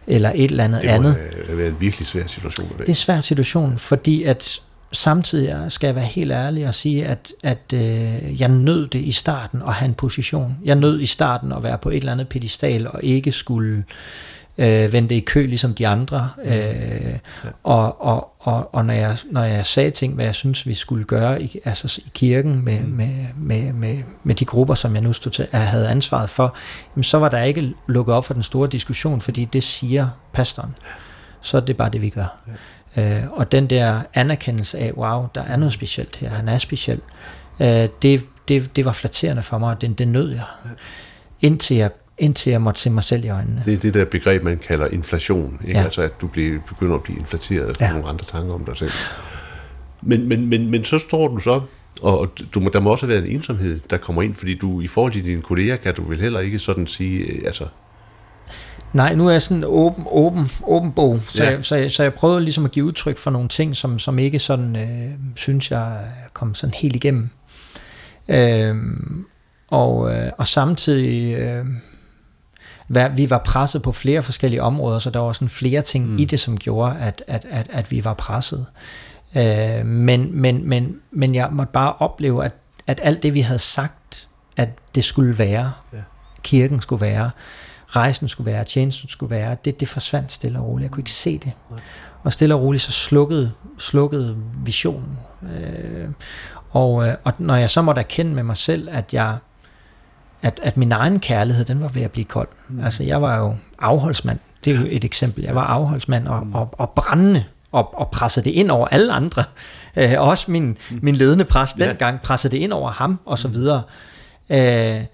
[0.06, 1.18] eller et eller andet det andet.
[1.46, 2.68] Det være en virkelig svær situation.
[2.68, 4.60] Det er en svær situation, fordi at
[4.92, 9.12] samtidig skal jeg være helt ærlig og sige, at, at øh, jeg nød det i
[9.12, 10.56] starten at have en position.
[10.64, 13.84] Jeg nød i starten at være på et eller andet pedestal og ikke skulle
[14.58, 16.28] øh, vente i kø ligesom de andre.
[16.36, 16.50] Mm.
[16.50, 17.18] Øh, ja.
[17.62, 21.04] og, og, og, og når, jeg, når jeg sagde ting, hvad jeg synes, vi skulle
[21.04, 22.90] gøre i, altså i kirken med, mm.
[22.90, 26.56] med, med, med, med de grupper, som jeg nu stod til, jeg havde ansvaret for,
[26.96, 30.74] jamen, så var der ikke lukket op for den store diskussion, fordi det siger pastoren.
[31.40, 32.38] Så er det bare det, vi gør.
[32.96, 33.22] Ja.
[33.22, 37.00] Øh, og den der anerkendelse af, wow, der er noget specielt her, han er speciel,
[37.60, 40.44] øh, det, det, det var flatterende for mig, og det, det nød jeg.
[40.64, 40.70] Ja.
[41.40, 41.90] Indtil jeg
[42.22, 43.62] indtil jeg måtte se mig selv i øjnene.
[43.64, 45.58] Det er det der begreb, man kalder inflation.
[45.64, 45.78] Ikke?
[45.78, 45.84] Ja.
[45.84, 47.92] Altså at du bliver, begynder at blive inflateret ja.
[47.92, 48.90] nogle andre tanker om dig selv.
[50.02, 51.60] Men, men, men, men så står du så,
[52.02, 54.86] og du må, der må også være en ensomhed, der kommer ind, fordi du i
[54.86, 57.66] forhold til dine kolleger, kan du vel heller ikke sådan sige, øh, altså...
[58.92, 61.50] Nej, nu er jeg sådan åben, åben, åben bog, så, ja.
[61.50, 64.18] jeg, så, jeg, så jeg prøvede ligesom at give udtryk for nogle ting, som, som
[64.18, 65.98] ikke sådan, øh, synes jeg,
[66.32, 67.28] kom sådan helt igennem.
[68.28, 68.76] Øh,
[69.68, 71.34] og, øh, og samtidig...
[71.34, 71.64] Øh,
[73.16, 76.18] vi var presset på flere forskellige områder, så der var sådan flere ting mm.
[76.18, 78.66] i det, som gjorde, at, at, at, at vi var presset.
[79.36, 82.52] Øh, men, men, men, men jeg måtte bare opleve, at,
[82.86, 85.98] at alt det, vi havde sagt, at det skulle være, ja.
[86.42, 87.30] kirken skulle være,
[87.88, 90.84] rejsen skulle være, tjenesten skulle være, det, det forsvandt stille og roligt.
[90.84, 91.52] Jeg kunne ikke se det.
[91.70, 91.80] Nej.
[92.22, 95.18] Og stille og roligt så slukkede, slukkede visionen.
[95.42, 96.08] Øh,
[96.70, 99.36] og, øh, og når jeg så måtte erkende med mig selv, at jeg
[100.42, 102.48] at, at min egen kærlighed, den var ved at blive kold.
[102.68, 102.84] Mm.
[102.84, 104.38] Altså, jeg var jo afholdsmand.
[104.64, 105.44] Det er jo et eksempel.
[105.44, 106.54] Jeg var afholdsmand og, mm.
[106.54, 109.44] og, og brændende og, og pressede det ind over alle andre.
[109.96, 110.98] Øh, også min, mm.
[111.02, 113.54] min ledende præst dengang pressede det ind over ham og så mm.
[113.54, 113.82] videre.
[114.50, 115.04] Øh,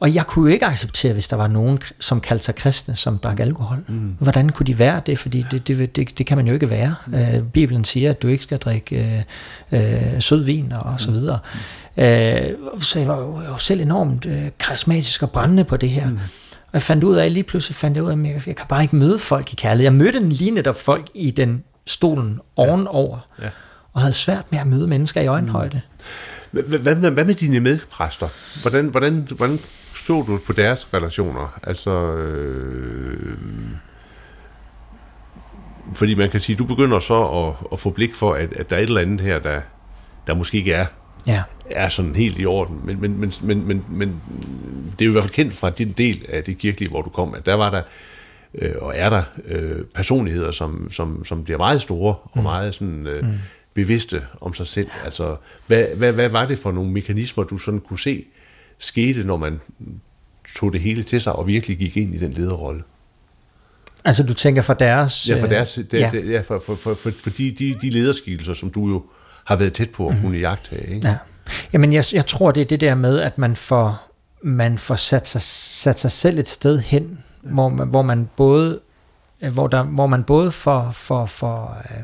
[0.00, 3.18] og jeg kunne jo ikke acceptere, hvis der var nogen, som kaldte sig kristne, som
[3.18, 3.84] drak alkohol.
[3.88, 4.16] Mm.
[4.18, 5.18] Hvordan kunne de være det?
[5.18, 6.94] Fordi det, det, det, det kan man jo ikke være.
[7.06, 7.14] Mm.
[7.14, 9.24] Øh, Bibelen siger, at du ikke skal drikke
[9.72, 11.38] øh, øh, sød vin og så videre.
[11.54, 11.60] Mm.
[11.98, 16.10] Øh, så jeg var jo, selv enormt øh, karismatisk og brændende på det her.
[16.10, 16.16] Mm.
[16.66, 18.66] Og jeg fandt ud af, lige pludselig fandt jeg ud af, at jeg, jeg kan
[18.68, 19.84] bare ikke møde folk i kærlighed.
[19.84, 23.44] Jeg mødte lige netop folk i den stolen ovenover, ja.
[23.44, 23.50] Ja.
[23.92, 25.80] og havde svært med at møde mennesker i øjenhøjde.
[26.50, 28.28] Hvad, hvad, hvad med dine medpræster?
[28.62, 29.58] Hvordan, hvordan, hvordan
[29.94, 31.58] så du på deres relationer?
[31.62, 33.36] Altså, øh,
[35.94, 38.76] fordi man kan sige, du begynder så at, at få blik for, at, at der
[38.76, 39.60] er et eller andet her, der,
[40.26, 40.86] der måske ikke er,
[41.26, 41.42] Ja.
[41.70, 42.80] Er sådan helt i orden.
[42.84, 44.20] Men, men, men, men, men, men
[44.92, 47.10] det er jo i hvert fald kendt fra din del af det kirkelige, hvor du
[47.10, 47.82] kom, at der var der,
[48.54, 53.06] øh, og er der, øh, personligheder, som, som, som bliver meget store og meget sådan,
[53.06, 53.24] øh,
[53.74, 54.88] bevidste om sig selv.
[55.04, 58.24] Altså, hvad, hvad, hvad var det for nogle mekanismer, du sådan kunne se
[58.78, 59.60] skete, når man
[60.56, 62.82] tog det hele til sig og virkelig gik ind i den lederrolle?
[64.04, 65.28] Altså du tænker for deres...
[65.28, 66.10] Ja, for, øh, deres, der, ja.
[66.14, 66.20] ja.
[66.20, 69.04] ja, for, for, for, for, for de, de, de lederskikkelser, som du jo
[69.44, 70.94] har været tæt på at kunne jagtage.
[70.94, 71.08] Ikke?
[71.08, 71.16] Ja.
[71.72, 74.10] Jamen, jeg, jeg tror, det er det der med, at man får,
[74.42, 77.48] man får sat, sig, sat sig selv et sted hen, ja.
[77.50, 78.80] hvor, man, hvor man både
[79.44, 82.02] øh, hvor, der, hvor man både får, får, får, øh,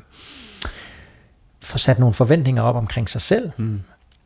[1.62, 3.80] får sat nogle forventninger op omkring sig selv, mm.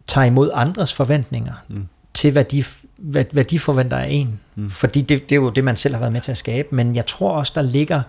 [0.06, 1.88] tager imod andres forventninger mm.
[2.14, 2.64] til, hvad de,
[2.96, 4.40] hvad, hvad de forventer af en.
[4.54, 4.70] Mm.
[4.70, 6.68] Fordi det, det er jo det, man selv har været med til at skabe.
[6.70, 8.02] Men jeg tror også, der ligger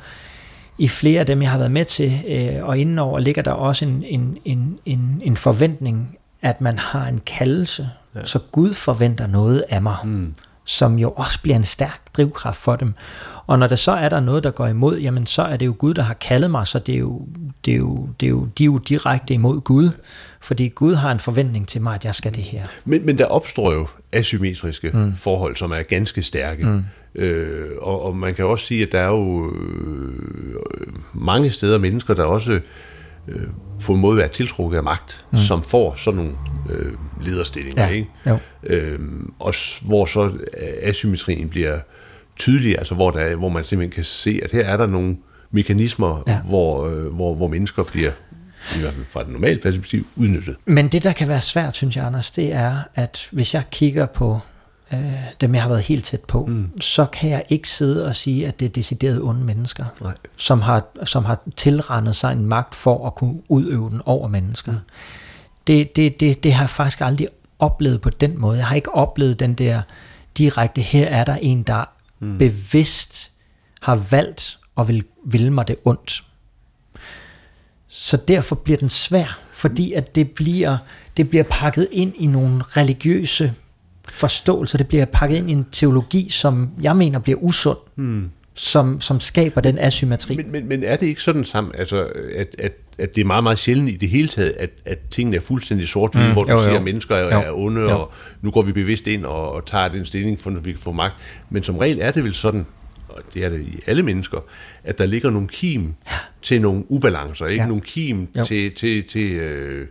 [0.78, 3.86] i flere af dem, jeg har været med til, øh, og indenover ligger der også
[3.86, 8.26] en, en, en, en, en forventning, at man har en kaldelse, ja.
[8.26, 10.34] så Gud forventer noget af mig, mm.
[10.66, 12.94] som jo også bliver en stærk drivkraft for dem.
[13.48, 15.76] Og når der så er der noget, der går imod, jamen så er det jo
[15.78, 17.28] Gud, der har kaldet mig, så det er jo,
[17.66, 19.90] det er jo, det er jo, de er jo direkte imod Gud,
[20.42, 22.64] fordi Gud har en forventning til mig, at jeg skal det her.
[22.86, 25.16] Men, men der opstår jo asymmetriske mm.
[25.16, 26.66] forhold, som er ganske stærke.
[26.66, 26.84] Mm.
[27.16, 30.14] Øh, og, og man kan også sige, at der er jo øh,
[31.14, 32.62] mange steder mennesker, der også øh,
[33.84, 35.38] på en måde er tiltrukket af magt, mm.
[35.38, 36.34] som får sådan nogle
[36.70, 37.84] øh, lederstillinger.
[37.84, 38.10] Ja, Ikke?
[38.28, 38.38] jo.
[38.64, 39.00] Øh,
[39.40, 40.32] og hvor så
[40.82, 41.80] asymmetrien bliver
[42.38, 45.18] tydelig, altså hvor, der, hvor man simpelthen kan se, at her er der nogle
[45.52, 46.42] mekanismer, ja.
[46.42, 48.12] hvor, øh, hvor, hvor mennesker bliver,
[48.78, 50.56] i hvert fald fra et normalt perspektiv, udnyttet.
[50.66, 54.06] Men det, der kan være svært, synes jeg, Anders, det er, at hvis jeg kigger
[54.06, 54.40] på
[54.96, 56.82] øh, dem, jeg har været helt tæt på, mm.
[56.82, 60.14] så kan jeg ikke sidde og sige, at det er decideret onde mennesker, Nej.
[60.38, 64.72] som har, som har tilrendet sig en magt for at kunne udøve den over mennesker.
[64.72, 64.78] Mm.
[65.68, 67.28] Det, det, det, det har jeg faktisk aldrig
[67.60, 68.58] oplevet på den måde.
[68.58, 69.82] Jeg har ikke oplevet den der
[70.38, 71.86] direkte, her er der en, der
[72.20, 72.38] mm.
[72.38, 73.32] bevidst
[73.82, 76.24] har valgt og vil, vil mig det ondt.
[77.88, 80.78] Så derfor bliver den svær, fordi at det bliver,
[81.18, 83.54] det bliver pakket ind i nogle religiøse
[84.10, 88.30] forståelser, det bliver pakket ind i en teologi, som jeg mener bliver usund, hmm.
[88.54, 90.36] som, som skaber den asymmetri.
[90.36, 93.44] Men, men, men er det ikke sådan sammen, altså, at, at, at det er meget,
[93.44, 96.52] meget sjældent i det hele taget, at, at tingene er fuldstændig sort mm, hvor du
[96.52, 98.00] jo, siger, at mennesker er, Jo, er onde, jo.
[98.00, 100.82] og nu går vi bevidst ind og, og tager den stilling, for at vi kan
[100.82, 101.16] få magt.
[101.50, 102.66] Men som regel er det vel sådan,
[103.10, 104.38] og det er det i alle mennesker,
[104.84, 105.94] at der ligger nogle kim
[106.42, 107.62] til nogle ubalancer, ikke?
[107.62, 107.68] Ja.
[107.68, 108.44] Nogle kim Jo.
[108.46, 109.88] til, til, til øh,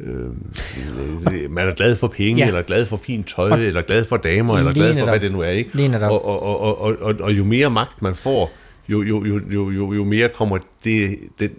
[0.00, 2.44] øh, man er glad for penge, Ja.
[2.44, 2.48] ja.
[2.48, 5.40] eller glad for fint tøj, eller glad for damer, eller glad for, hvad det nu
[5.40, 5.88] er, ikke?
[5.88, 6.10] Netop.
[6.10, 8.50] Og, og, og, og, og, og jo mere magt man får,
[8.88, 11.18] jo, jo, jo, jo, jo, jo mere kommer det...
[11.38, 11.50] det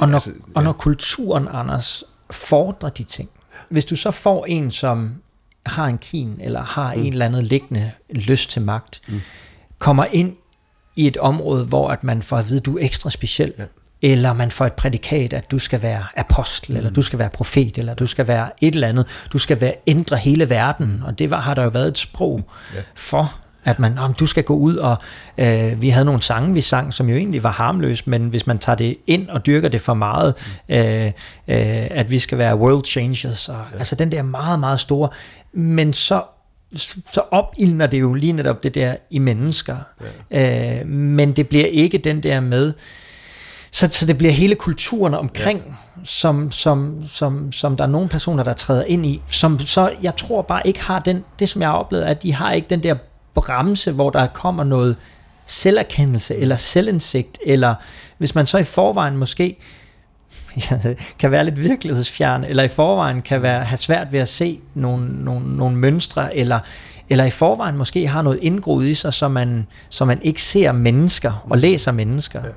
[0.00, 3.28] Og når, altså, og når kulturen, Anders, fordrer de ting.
[3.68, 5.10] Hvis du så får en, som
[5.66, 7.00] har en kin, eller har mm.
[7.00, 9.20] en eller anden liggende lyst til magt, mm.
[9.78, 10.36] kommer ind
[10.96, 13.64] i et område, hvor at man får at vide, at du er ekstra speciel, ja.
[14.02, 16.76] Eller man får et prædikat, at du skal være apostel, mm.
[16.76, 19.74] eller du skal være profet, eller du skal være et eller andet, du skal være,
[19.86, 22.42] ændre hele verden, og det var, har der jo været et sprog
[22.74, 22.80] ja.
[22.94, 24.96] for, at man, om du skal gå ud og,
[25.38, 28.58] øh, vi havde nogle sange, vi sang, som jo egentlig var harmløse, men hvis man
[28.58, 30.34] tager det ind og dyrker det for meget,
[30.68, 31.12] øh, øh,
[31.90, 33.78] at vi skal være world changers, og, ja.
[33.78, 35.08] altså den der meget, meget store,
[35.52, 36.22] men så
[37.12, 39.76] så opildner det jo lige netop det der i mennesker.
[40.30, 40.80] Ja.
[40.80, 42.72] Øh, men det bliver ikke den der med,
[43.72, 45.72] så, så det bliver hele kulturen omkring, ja.
[46.04, 50.16] som, som, som, som der er nogle personer, der træder ind i, som så, jeg
[50.16, 52.82] tror bare ikke har den, det som jeg har oplevet, at de har ikke den
[52.82, 52.94] der
[53.34, 54.96] bremse, hvor der kommer noget
[55.46, 57.74] selverkendelse, eller selvindsigt, eller
[58.18, 59.56] hvis man så i forvejen måske
[61.18, 65.24] kan være lidt virkelighedsfjern, eller i forvejen kan være, have svært ved at se nogle,
[65.24, 66.58] nogle, nogle mønstre, eller,
[67.08, 70.72] eller i forvejen måske har noget indgroet i sig, så man, så man ikke ser
[70.72, 72.50] mennesker og læser mennesker, ja.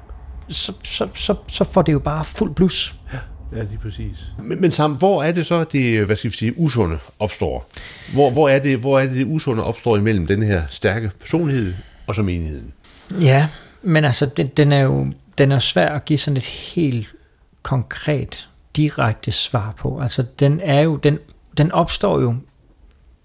[0.49, 2.95] Så, så, så, så får det jo bare fuld blus.
[3.13, 3.17] Ja,
[3.57, 4.17] ja lige præcis.
[4.43, 7.69] Men, men Sam, hvor er det så, det, hvad skal vi sige, usunde opstår?
[8.13, 11.73] Hvor, hvor, er det, hvor er det, det usunde opstår imellem den her stærke personlighed
[12.07, 12.73] og så menigheden?
[13.19, 13.47] Ja,
[13.81, 17.15] men altså, den, den er jo den er svær at give sådan et helt
[17.63, 19.99] konkret, direkte svar på.
[19.99, 21.19] Altså, den er jo, den,
[21.57, 22.35] den opstår jo,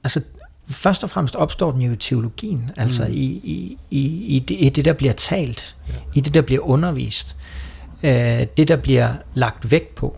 [0.04, 0.20] altså,
[0.70, 3.12] først og fremmest opstår den jo i teologien, altså mm.
[3.12, 5.94] i, i, i, i, det, i det, der bliver talt, ja.
[6.14, 7.36] i det, der bliver undervist,
[8.02, 10.16] øh, det, der bliver lagt vægt på.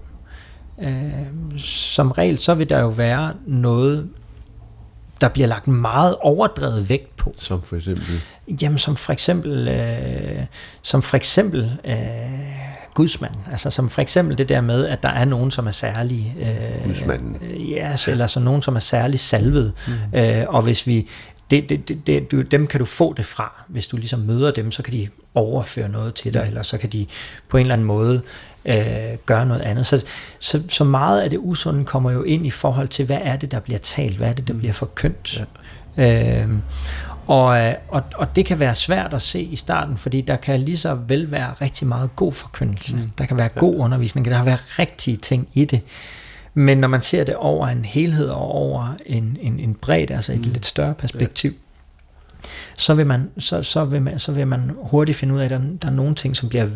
[0.82, 4.08] Øh, som regel, så vil der jo være noget,
[5.20, 7.34] der bliver lagt meget overdrevet vægt på.
[7.36, 8.20] Som for eksempel?
[8.62, 10.44] Jamen, som for eksempel, øh,
[10.82, 11.94] som for eksempel øh,
[12.94, 13.34] gudsmand.
[13.50, 16.36] Altså som for eksempel det der med, at der er nogen, som er særlig...
[16.40, 17.36] Øh, Gudsmanden.
[17.42, 19.72] Øh, ja, eller så nogen, som er særlig salvet.
[19.86, 20.18] Mm.
[20.18, 21.08] Øh, og hvis vi...
[21.50, 23.64] Det, det, det, det, du, dem kan du få det fra.
[23.68, 26.48] Hvis du ligesom møder dem, så kan de overføre noget til dig, mm.
[26.48, 27.06] eller så kan de
[27.48, 28.22] på en eller anden måde
[28.64, 28.74] øh,
[29.26, 29.86] gøre noget andet.
[29.86, 30.04] Så,
[30.38, 33.50] så, så meget af det usunde kommer jo ind i forhold til, hvad er det,
[33.50, 34.58] der bliver talt, hvad er det, der mm.
[34.58, 35.44] bliver forkyndt.
[35.96, 36.42] Ja.
[36.42, 36.48] Øh,
[37.32, 40.60] og, øh, og, og det kan være svært at se i starten, fordi der kan
[40.60, 42.96] lige så vel være rigtig meget god forkyndelse.
[42.96, 43.10] Mm.
[43.18, 45.80] Der kan være god undervisning, der kan være rigtige ting i det.
[46.54, 50.32] Men når man ser det over en helhed og over en, en, en bredde, altså
[50.32, 50.52] et mm.
[50.52, 52.48] lidt større perspektiv, ja.
[52.76, 55.50] så, vil man, så, så, vil man, så vil man hurtigt finde ud af, at
[55.50, 56.68] der, der er nogle ting, som bliver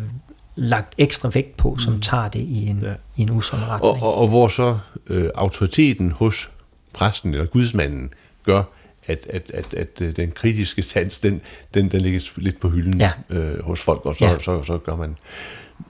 [0.55, 2.01] lagt ekstra vægt på, som mm.
[2.01, 2.93] tager det i en, ja.
[3.15, 4.03] i en usund retning.
[4.03, 6.49] Og, og, og hvor så øh, autoriteten hos
[6.93, 8.09] præsten eller gudsmanden
[8.43, 8.63] gør,
[9.07, 11.41] at, at, at, at øh, den kritiske sans, den,
[11.73, 13.11] den, den ligger lidt på hylden ja.
[13.29, 14.37] øh, hos folk, og så, ja.
[14.37, 15.17] så, så, så gør man.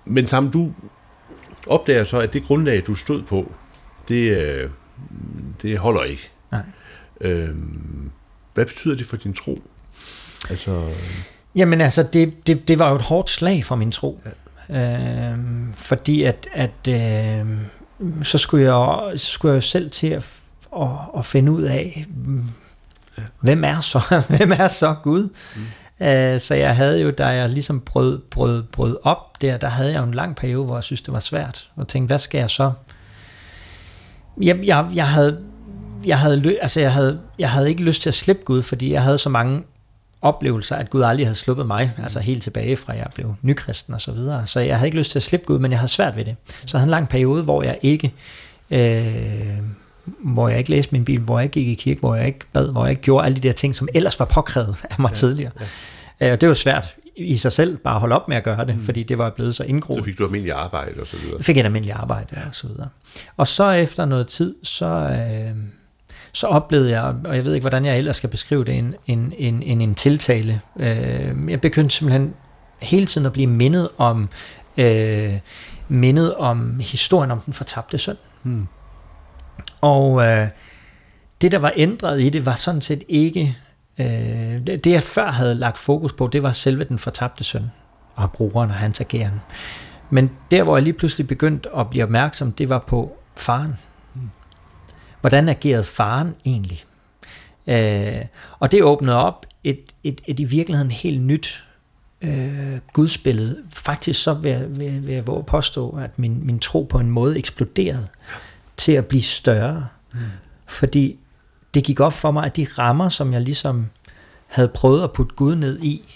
[0.05, 0.73] Men sammen du
[1.67, 3.51] opdager så, at det grundlag, du stod på,
[4.07, 4.69] det, øh,
[5.61, 6.29] det holder ikke.
[6.51, 6.61] Nej.
[7.21, 8.11] Øhm,
[8.53, 9.61] hvad betyder det for din tro?
[10.49, 10.89] Altså...
[11.55, 14.21] Jamen altså, det, det, det var jo et hårdt slag for min tro.
[14.25, 14.31] Ja.
[15.31, 17.45] Øhm, fordi at, at øh,
[18.23, 20.29] så, skulle jeg, så skulle jeg jo selv til at,
[20.81, 22.05] at, at finde ud af,
[23.41, 25.29] hvem er så, hvem er så Gud?
[25.55, 25.61] Mm.
[25.99, 29.91] Uh, så jeg havde jo, da jeg ligesom brød, brød, brød op der, der havde
[29.91, 31.69] jeg jo en lang periode, hvor jeg synes, det var svært.
[31.75, 32.71] Og tænkte, hvad skal jeg så?
[34.41, 35.39] Jeg, jeg, jeg havde,
[36.05, 39.03] jeg havde, altså jeg havde, jeg havde ikke lyst til at slippe Gud, fordi jeg
[39.03, 39.63] havde så mange
[40.21, 44.01] oplevelser, at Gud aldrig havde sluppet mig, altså helt tilbage fra, jeg blev nykristen og
[44.01, 44.47] så videre.
[44.47, 46.35] Så jeg havde ikke lyst til at slippe Gud, men jeg havde svært ved det.
[46.65, 48.13] Så jeg havde en lang periode, hvor jeg ikke
[48.71, 49.57] øh,
[50.19, 52.39] hvor jeg ikke læste min bibel, hvor jeg ikke gik i kirke, hvor jeg ikke
[52.53, 55.09] bad, hvor jeg ikke gjorde alle de der ting, som ellers var påkrævet af mig
[55.09, 55.51] ja, tidligere.
[56.19, 56.31] Ja.
[56.31, 58.75] Øh, det var svært i sig selv bare at holde op med at gøre det,
[58.75, 58.83] mm.
[58.83, 59.97] fordi det var blevet så indgroet.
[59.97, 61.43] Så fik du almindelig arbejde og så videre.
[61.43, 62.47] Fik et almindelig arbejde ja.
[62.47, 62.89] og så videre.
[63.37, 65.55] Og så efter noget tid, så, øh,
[66.31, 69.33] så oplevede jeg, og jeg ved ikke, hvordan jeg ellers skal beskrive det, en, en,
[69.37, 70.61] en, en, en tiltale.
[70.79, 72.33] Øh, jeg begyndte simpelthen
[72.81, 74.29] hele tiden at blive mindet om,
[74.77, 75.33] øh,
[75.87, 78.15] mindet om historien om den fortabte søn.
[78.43, 78.67] Mm.
[79.81, 80.47] Og øh,
[81.41, 83.57] det, der var ændret i det, var sådan set ikke...
[83.99, 87.71] Øh, det, jeg før havde lagt fokus på, det var selve den fortabte søn
[88.15, 89.41] og brugeren og hans ageren.
[90.09, 93.75] Men der, hvor jeg lige pludselig begyndte at blive opmærksom, det var på faren.
[95.21, 96.85] Hvordan agerede faren egentlig?
[97.67, 98.25] Øh,
[98.59, 101.63] og det åbnede op et, et, et i virkeligheden helt nyt
[102.21, 103.63] øh, gudsbillede.
[103.73, 107.09] Faktisk så vil jeg, vil, vil jeg våge påstå, at min, min tro på en
[107.09, 108.07] måde eksploderede
[108.77, 109.87] til at blive større.
[110.13, 110.19] Mm.
[110.65, 111.19] Fordi
[111.73, 113.87] det gik op for mig, at de rammer, som jeg ligesom
[114.47, 116.15] havde prøvet at putte Gud ned i,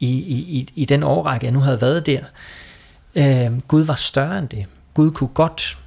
[0.00, 2.20] i, i, i den årrække, jeg nu havde været der,
[3.14, 4.66] øh, Gud var større end det.
[4.94, 5.78] Gud kunne godt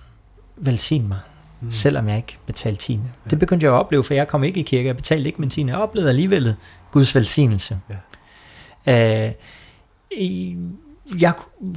[0.57, 1.19] velsigne mig,
[1.61, 1.71] mm.
[1.71, 3.05] selvom jeg ikke betalte tiende.
[3.25, 3.29] Ja.
[3.29, 5.49] Det begyndte jeg at opleve, for jeg kom ikke i kirke, jeg betalte ikke min
[5.49, 5.73] tiende.
[5.73, 6.55] Jeg oplevede alligevel
[6.91, 7.79] Guds velsignelse.
[8.85, 9.27] Ja.
[9.27, 9.31] Øh,
[11.21, 11.33] jeg,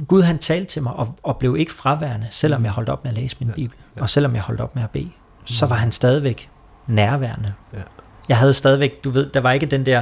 [0.07, 3.11] Gud han talte til mig og, og blev ikke fraværende, selvom jeg holdt op med
[3.11, 4.01] at læse min ja, bibel, ja.
[4.01, 5.11] og selvom jeg holdt op med at bede,
[5.45, 6.49] så var han stadigvæk
[6.87, 7.53] nærværende.
[7.73, 7.81] Ja.
[8.29, 10.01] Jeg havde stadigvæk, du ved, der var ikke den der,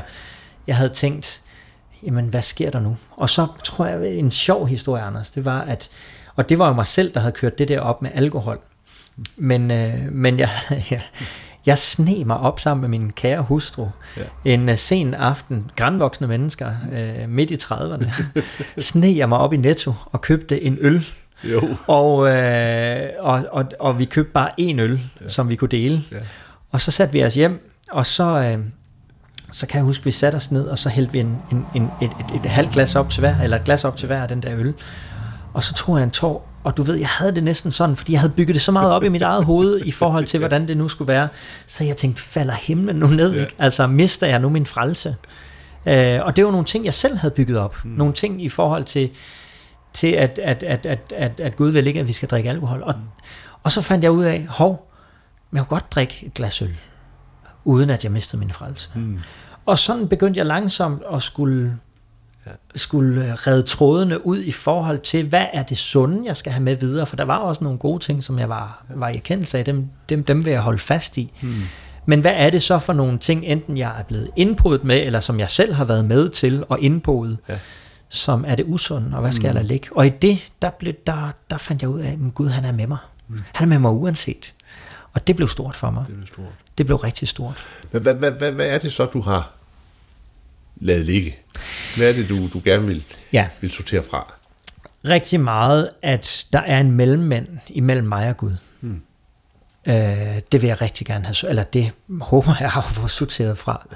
[0.68, 1.42] jeg havde tænkt,
[2.04, 2.98] jamen hvad sker der nu?
[3.12, 5.90] Og så tror jeg, en sjov historie, Anders, det var, at,
[6.36, 8.60] og det var jo mig selv, der havde kørt det der op med alkohol.
[9.36, 10.50] Men, øh, men jeg,
[10.92, 11.02] jeg,
[11.70, 14.22] jeg sne mig op sammen med min kære hustru ja.
[14.46, 18.24] en uh, sen aften, grænvoksne mennesker, uh, midt i 30'erne,
[18.90, 21.06] sne jeg mig op i Netto og købte en øl.
[21.44, 21.62] Jo.
[21.88, 22.30] Og, uh,
[23.20, 25.30] og, og, og vi købte bare en øl, ja.
[25.30, 26.02] som vi kunne dele.
[26.12, 26.18] Ja.
[26.72, 28.66] Og så satte vi os hjem, og så, uh,
[29.52, 31.66] så kan jeg huske, at vi satte os ned, og så hældte vi en, en,
[31.76, 34.22] en, et, et, et halvt glas op til hver, eller et glas op til hver
[34.22, 34.74] af den der øl.
[35.54, 38.12] Og så tog jeg en tår, og du ved, jeg havde det næsten sådan, fordi
[38.12, 40.68] jeg havde bygget det så meget op i mit eget hoved, i forhold til, hvordan
[40.68, 41.28] det nu skulle være.
[41.66, 43.34] Så jeg tænkte, falder himlen nu ned?
[43.34, 43.56] Ikke?
[43.60, 45.16] Altså, mister jeg nu min frelse?
[45.86, 47.78] Øh, og det var nogle ting, jeg selv havde bygget op.
[47.84, 47.92] Mm.
[47.92, 49.10] Nogle ting i forhold til,
[49.94, 52.84] til at, at, at, at, at, at Gud vil ikke, at vi skal drikke alkohol.
[52.84, 53.02] Og, mm.
[53.64, 54.92] og så fandt jeg ud af, hov,
[55.54, 56.78] jeg kunne godt drikke et glas øl,
[57.66, 58.90] uden at jeg mistede min frelse.
[58.96, 59.20] Mm.
[59.66, 61.78] Og sådan begyndte jeg langsomt at skulle
[62.76, 66.64] skulle øh, redde trådene ud i forhold til, hvad er det sunde, jeg skal have
[66.64, 69.58] med videre, for der var også nogle gode ting, som jeg var, var i erkendelse
[69.58, 71.32] af, dem, dem, dem vil jeg holde fast i.
[71.42, 71.62] Hmm.
[72.06, 75.20] Men hvad er det så for nogle ting, enten jeg er blevet indpodet med, eller
[75.20, 77.60] som jeg selv har været med til at indpode, ja.
[78.10, 79.48] som er det usunde, og hvad skal hmm.
[79.48, 79.90] jeg lade ligge?
[79.92, 82.72] Og i det, der, blev, der, der fandt jeg ud af, at Gud han er
[82.72, 82.98] med mig.
[83.28, 83.40] Hmm.
[83.54, 84.54] Han er med mig uanset.
[85.14, 86.04] Og det blev stort for mig.
[86.08, 86.46] Det blev, stort.
[86.78, 87.66] Det blev rigtig stort.
[87.92, 89.59] Hvad, hvad, hvad, hvad, hvad er det så, du har
[90.80, 91.38] lavet ligge?
[91.98, 93.04] Hvad er det, du, du gerne vil,
[93.34, 93.48] ja.
[93.62, 94.40] vil sortere fra?
[95.06, 98.56] rigtig meget, at der er en mellemmænd imellem mig og Gud.
[98.82, 99.02] Mm.
[99.88, 99.96] Øh,
[100.52, 103.88] det vil jeg rigtig gerne have, eller det håber jeg har fået sorteret fra.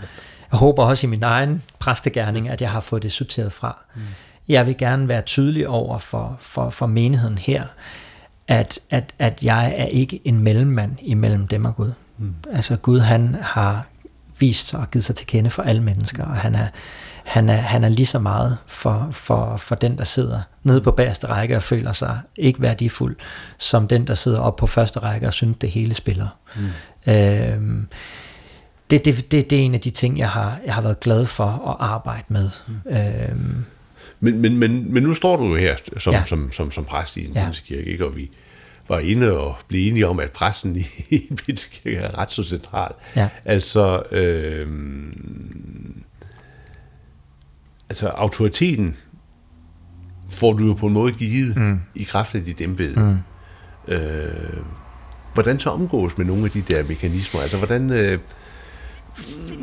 [0.51, 3.77] Jeg håber også i min egen præstegærning, at jeg har fået det sorteret fra.
[3.95, 4.01] Mm.
[4.47, 7.63] Jeg vil gerne være tydelig over for, for, for menigheden her,
[8.47, 11.91] at, at, at jeg er ikke en mellemmand imellem dem og Gud.
[12.17, 12.35] Mm.
[12.51, 13.85] Altså Gud, han har
[14.43, 16.67] vist sig og givet sig til kende for alle mennesker, og han er,
[17.25, 20.91] han er, han er lige så meget for, for, for den, der sidder nede på
[20.91, 23.15] bagerste række og føler sig ikke værdifuld,
[23.57, 26.27] som den, der sidder op på første række og synes, det hele spiller.
[26.55, 27.13] Mm.
[27.13, 27.87] Øhm,
[28.89, 31.25] det, det, det, det er en af de ting, jeg har, jeg har været glad
[31.25, 32.49] for at arbejde med.
[32.67, 32.91] Mm.
[32.97, 33.65] Øhm,
[34.19, 36.23] men, men, men, men nu står du jo her som, ja.
[36.25, 37.49] som, som, som præst i en ja.
[37.65, 38.05] kirke, ikke?
[38.05, 38.31] og vi
[38.87, 41.29] var inde og blev enige om, at præsten i, i
[41.85, 42.93] er ret så central.
[43.15, 43.29] Ja.
[43.45, 44.67] Altså, øh,
[47.89, 48.95] altså autoriteten
[50.29, 51.79] får du jo på en måde givet mm.
[51.95, 52.99] i kraft af dit embede.
[52.99, 53.17] Mm.
[53.93, 54.63] Øh,
[55.33, 57.41] hvordan så omgås med nogle af de der mekanismer?
[57.41, 57.91] Altså, hvordan...
[57.91, 58.19] Øh,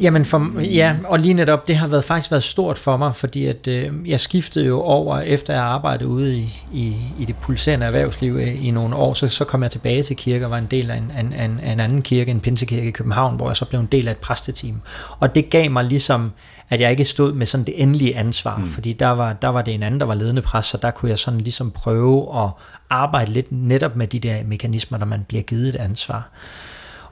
[0.00, 3.46] Jamen, for, ja, og lige netop, det har været, faktisk været stort for mig, fordi
[3.46, 7.86] at, øh, jeg skiftede jo over, efter jeg arbejdede ude i, i, i det pulserende
[7.86, 10.66] erhvervsliv øh, i nogle år, så, så kom jeg tilbage til kirke og var en
[10.70, 13.64] del af en, en, en, en anden kirke, en pinsekirke i København, hvor jeg så
[13.64, 14.80] blev en del af et præsteteam.
[15.18, 16.32] Og det gav mig ligesom,
[16.70, 18.66] at jeg ikke stod med sådan det endelige ansvar, mm.
[18.66, 21.10] fordi der var, der var det en anden, der var ledende præst, så der kunne
[21.10, 22.50] jeg sådan ligesom prøve at
[22.90, 26.30] arbejde lidt netop med de der mekanismer, når man bliver givet et ansvar.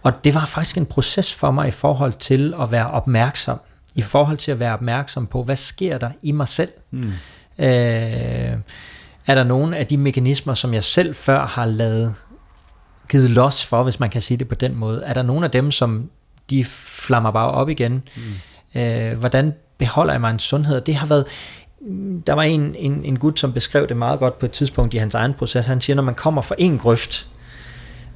[0.03, 3.59] Og det var faktisk en proces for mig i forhold til at være opmærksom.
[3.95, 6.71] I forhold til at være opmærksom på, hvad sker der i mig selv?
[6.91, 7.13] Mm.
[7.59, 8.59] Øh,
[9.27, 12.15] er der nogle af de mekanismer, som jeg selv før har lavet
[13.11, 15.03] givet los for, hvis man kan sige det på den måde?
[15.05, 16.11] Er der nogle af dem, som
[16.51, 18.03] de flammer bare op igen?
[18.17, 18.81] Mm.
[18.81, 20.81] Øh, hvordan beholder jeg mig en sundhed?
[20.81, 21.25] Det har været,
[22.27, 24.97] der var en, en, en gut, som beskrev det meget godt på et tidspunkt i
[24.97, 25.67] hans egen proces.
[25.67, 27.29] Han siger, når man kommer fra en grøft,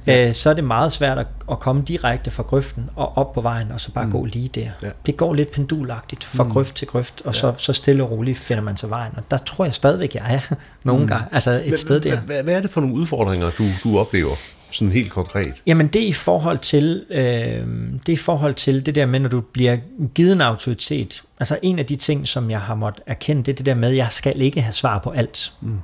[0.07, 0.27] ja.
[0.27, 3.41] øh, så er det meget svært at, at komme direkte fra grøften og op på
[3.41, 4.11] vejen, og så bare mm.
[4.11, 4.69] gå lige der.
[4.81, 4.89] Ja.
[5.05, 6.51] Det går lidt pendulagtigt fra mm.
[6.51, 7.39] grøft til grøft, og ja.
[7.39, 9.11] så, så stille og roligt finder man sig vejen.
[9.17, 11.07] Og der tror jeg stadigvæk, jeg er nogle mm.
[11.07, 11.25] gange.
[11.31, 12.19] Altså et sted der.
[12.19, 14.35] Hvad er det for nogle udfordringer, du, du oplever?
[14.71, 15.53] Sådan helt konkret.
[15.67, 19.19] Jamen det er i forhold til øh, det er i forhold til det der med,
[19.19, 19.77] når du bliver
[20.15, 21.23] givet en autoritet.
[21.39, 23.89] Altså en af de ting, som jeg har måttet erkende, det er det der med,
[23.89, 25.53] at jeg skal ikke have svar på alt.
[25.61, 25.79] Mm.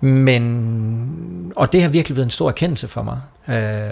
[0.00, 3.20] Men, og det har virkelig blevet en stor erkendelse for mig.
[3.48, 3.90] Øh,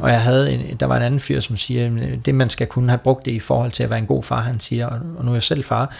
[0.00, 2.88] og jeg havde en, der var en anden fyr, som siger, det man skal kunne
[2.88, 5.30] have brugt det i forhold til at være en god far, han siger, og nu
[5.30, 5.94] er jeg selv far,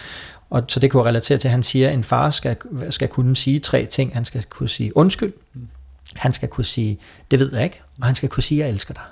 [0.50, 2.56] og så det kunne relatere til, at han siger, at en far skal,
[2.90, 4.14] skal kunne sige tre ting.
[4.14, 5.32] Han skal kunne sige undskyld,
[6.14, 6.98] han skal kunne sige,
[7.30, 9.02] det ved jeg ikke, og han skal kunne sige, jeg elsker dig.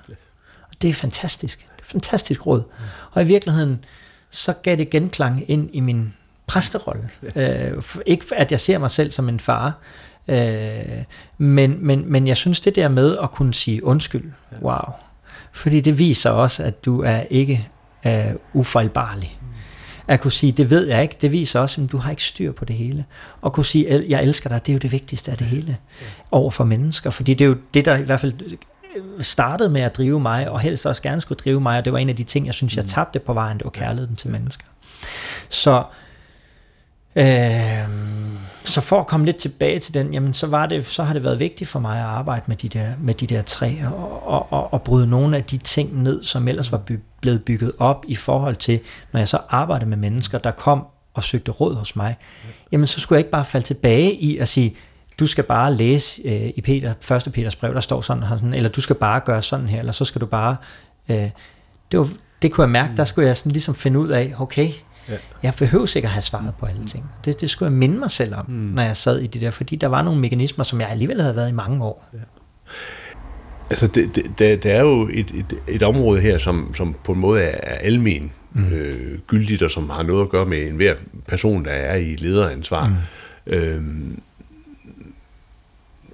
[0.63, 1.59] Og det er fantastisk.
[1.59, 2.63] Det er fantastisk råd.
[3.11, 3.85] Og i virkeligheden,
[4.31, 6.15] så gav det genklang ind i min
[6.47, 7.11] præsterolle.
[7.37, 9.79] Øh, ikke at jeg ser mig selv som en far,
[10.29, 11.05] Øh,
[11.39, 14.93] men, men, men jeg synes det der med at kunne sige undskyld, wow.
[15.53, 17.69] Fordi det viser også, at du er ikke
[18.05, 18.13] uh,
[18.53, 19.39] ufejlbarlig.
[19.41, 19.47] Mm.
[20.09, 22.53] At kunne sige, det ved jeg ikke, det viser også, at du har ikke styr
[22.53, 23.05] på det hele.
[23.41, 25.77] Og kunne sige, jeg elsker dig, det er jo det vigtigste af det hele
[26.31, 27.11] over for mennesker.
[27.11, 28.35] Fordi det er jo det, der i hvert fald
[29.21, 31.99] startede med at drive mig, og helst også gerne skulle drive mig, og det var
[31.99, 32.89] en af de ting, jeg synes, jeg mm.
[32.89, 34.65] tabte på vejen, det var kærligheden til mennesker.
[35.49, 35.85] Så
[37.17, 37.89] Øh,
[38.71, 41.25] så for at komme lidt tilbage til den, jamen så, var det, så har det
[41.25, 44.53] været vigtigt for mig at arbejde med de der, med de der træer og, og,
[44.53, 48.05] og, og bryde nogle af de ting ned, som ellers var by, blevet bygget op
[48.09, 48.81] i forhold til,
[49.13, 52.17] når jeg så arbejdede med mennesker, der kom og søgte råd hos mig,
[52.73, 54.77] jamen så skulle jeg ikke bare falde tilbage i at sige,
[55.19, 57.33] du skal bare læse øh, i Peter, 1.
[57.33, 60.05] Peters brev, der står sådan, sådan, eller du skal bare gøre sådan her, eller så
[60.05, 60.57] skal du bare...
[61.09, 61.31] Øh,
[61.93, 62.09] det, var,
[62.43, 64.73] det kunne jeg mærke, der skulle jeg sådan ligesom finde ud af, okay,
[65.09, 65.17] Ja.
[65.43, 67.05] Jeg behøver sikkert have svaret på alle ting.
[67.25, 68.55] Det, det skulle jeg minde mig selv om, mm.
[68.55, 71.37] når jeg sad i det der, fordi der var nogle mekanismer, som jeg alligevel havde
[71.37, 72.09] været i mange år.
[72.13, 72.19] Ja.
[73.71, 77.13] Altså, det, det, der, der er jo et, et, et område her, som, som på
[77.13, 78.73] en måde er almen mm.
[78.73, 80.95] øh, gyldigt, og som har noget at gøre med enhver
[81.29, 82.87] person, der er i lederansvar.
[82.87, 83.53] Mm.
[83.53, 84.21] Øhm,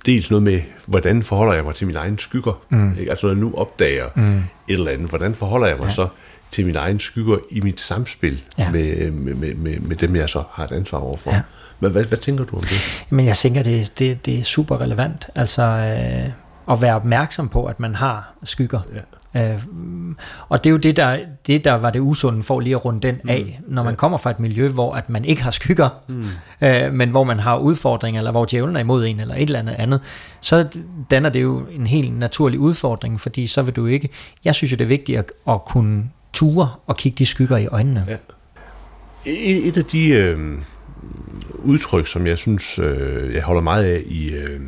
[0.07, 2.63] dels noget med, hvordan forholder jeg mig til mine egne skygger?
[2.69, 2.99] Mm.
[2.99, 3.11] Ikke?
[3.11, 4.37] Altså, når jeg nu opdager mm.
[4.37, 5.93] et eller andet, hvordan forholder jeg mig ja.
[5.93, 6.09] så
[6.51, 8.71] til mine egne skygger i mit samspil ja.
[8.71, 11.31] med, med, med, med dem, jeg så har et ansvar overfor.
[11.31, 11.41] Ja.
[11.79, 13.07] Hvad, hvad, hvad tænker du om det?
[13.11, 15.27] Men jeg tænker, det, det, det er super relevant.
[15.35, 16.31] Altså øh,
[16.75, 18.81] at være opmærksom på, at man har skygger.
[18.95, 19.01] Ja.
[19.37, 19.63] Øh,
[20.49, 23.01] og det er jo det der, det, der var det usunde for lige at runde
[23.01, 23.31] den mm.
[23.31, 23.97] af, når man ja.
[23.97, 26.25] kommer fra et miljø, hvor at man ikke har skygger, mm.
[26.63, 29.59] øh, men hvor man har udfordringer, eller hvor djævlen er imod en, eller et eller
[29.59, 30.01] andet andet,
[30.41, 30.69] så
[31.11, 34.09] danner det jo en helt naturlig udfordring, fordi så vil du ikke,
[34.45, 37.67] jeg synes jo det er vigtigt at, at kunne ture og kigge de skygger i
[37.67, 38.05] øjnene.
[38.09, 38.17] Ja.
[39.25, 40.39] Et, et af de øh,
[41.55, 44.61] udtryk, som jeg synes, øh, jeg holder meget af i, øh,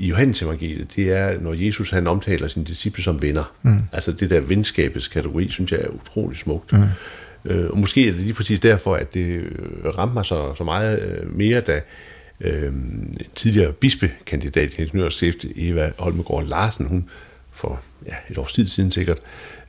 [0.00, 3.54] i Johannes evangeliet, det er, når Jesus han omtaler sine disciple som venner.
[3.62, 3.78] Mm.
[3.92, 6.72] Altså det der venskabets kategori, synes jeg er utrolig smukt.
[6.72, 6.82] Mm.
[7.44, 9.50] Øh, og måske er det lige præcis derfor, at det øh,
[9.98, 11.80] ramte mig så, så meget øh, mere, da
[12.40, 12.72] øh,
[13.34, 17.08] tidligere bispekandidat i Ingeniørstift, Eva Holmegård Larsen, hun
[17.52, 19.18] for ja, et års tid siden sikkert,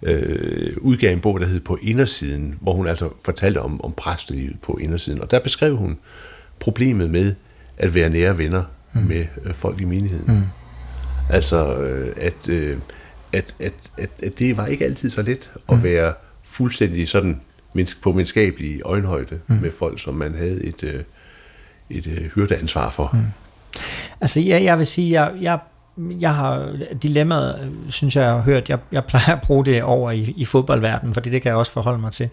[0.01, 4.55] øh, udgav en bog, der hed På indersiden, hvor hun altså fortalte om, om præstelivet
[4.61, 5.21] på indersiden.
[5.21, 5.97] Og der beskrev hun
[6.59, 7.36] problemet med
[7.77, 8.63] at være nære venner
[8.93, 9.01] mm.
[9.01, 10.35] med øh, folk i menigheden.
[10.35, 10.43] Mm.
[11.29, 12.77] Altså, øh, at, øh,
[13.33, 15.83] at, at, at, at det var ikke altid så let at mm.
[15.83, 16.13] være
[16.43, 17.41] fuldstændig sådan
[18.01, 19.55] på menneskabelig øjenhøjde mm.
[19.55, 21.03] med folk, som man havde et, øh,
[21.89, 23.09] et øh, hyrdeansvar for.
[23.13, 23.25] Mm.
[24.21, 25.59] Altså, ja, jeg vil sige, jeg, jeg
[25.97, 26.73] jeg har
[27.03, 30.45] dilemmaet, synes jeg, jeg har hørt, jeg, jeg plejer at bruge det over i, i
[30.45, 32.29] fodboldverdenen, fordi det kan jeg også forholde mig til,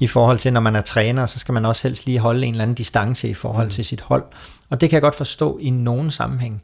[0.00, 2.54] i forhold til, når man er træner, så skal man også helst lige holde en
[2.54, 3.70] eller anden distance i forhold mm.
[3.70, 4.24] til sit hold.
[4.72, 6.62] Og det kan jeg godt forstå i nogen sammenhæng.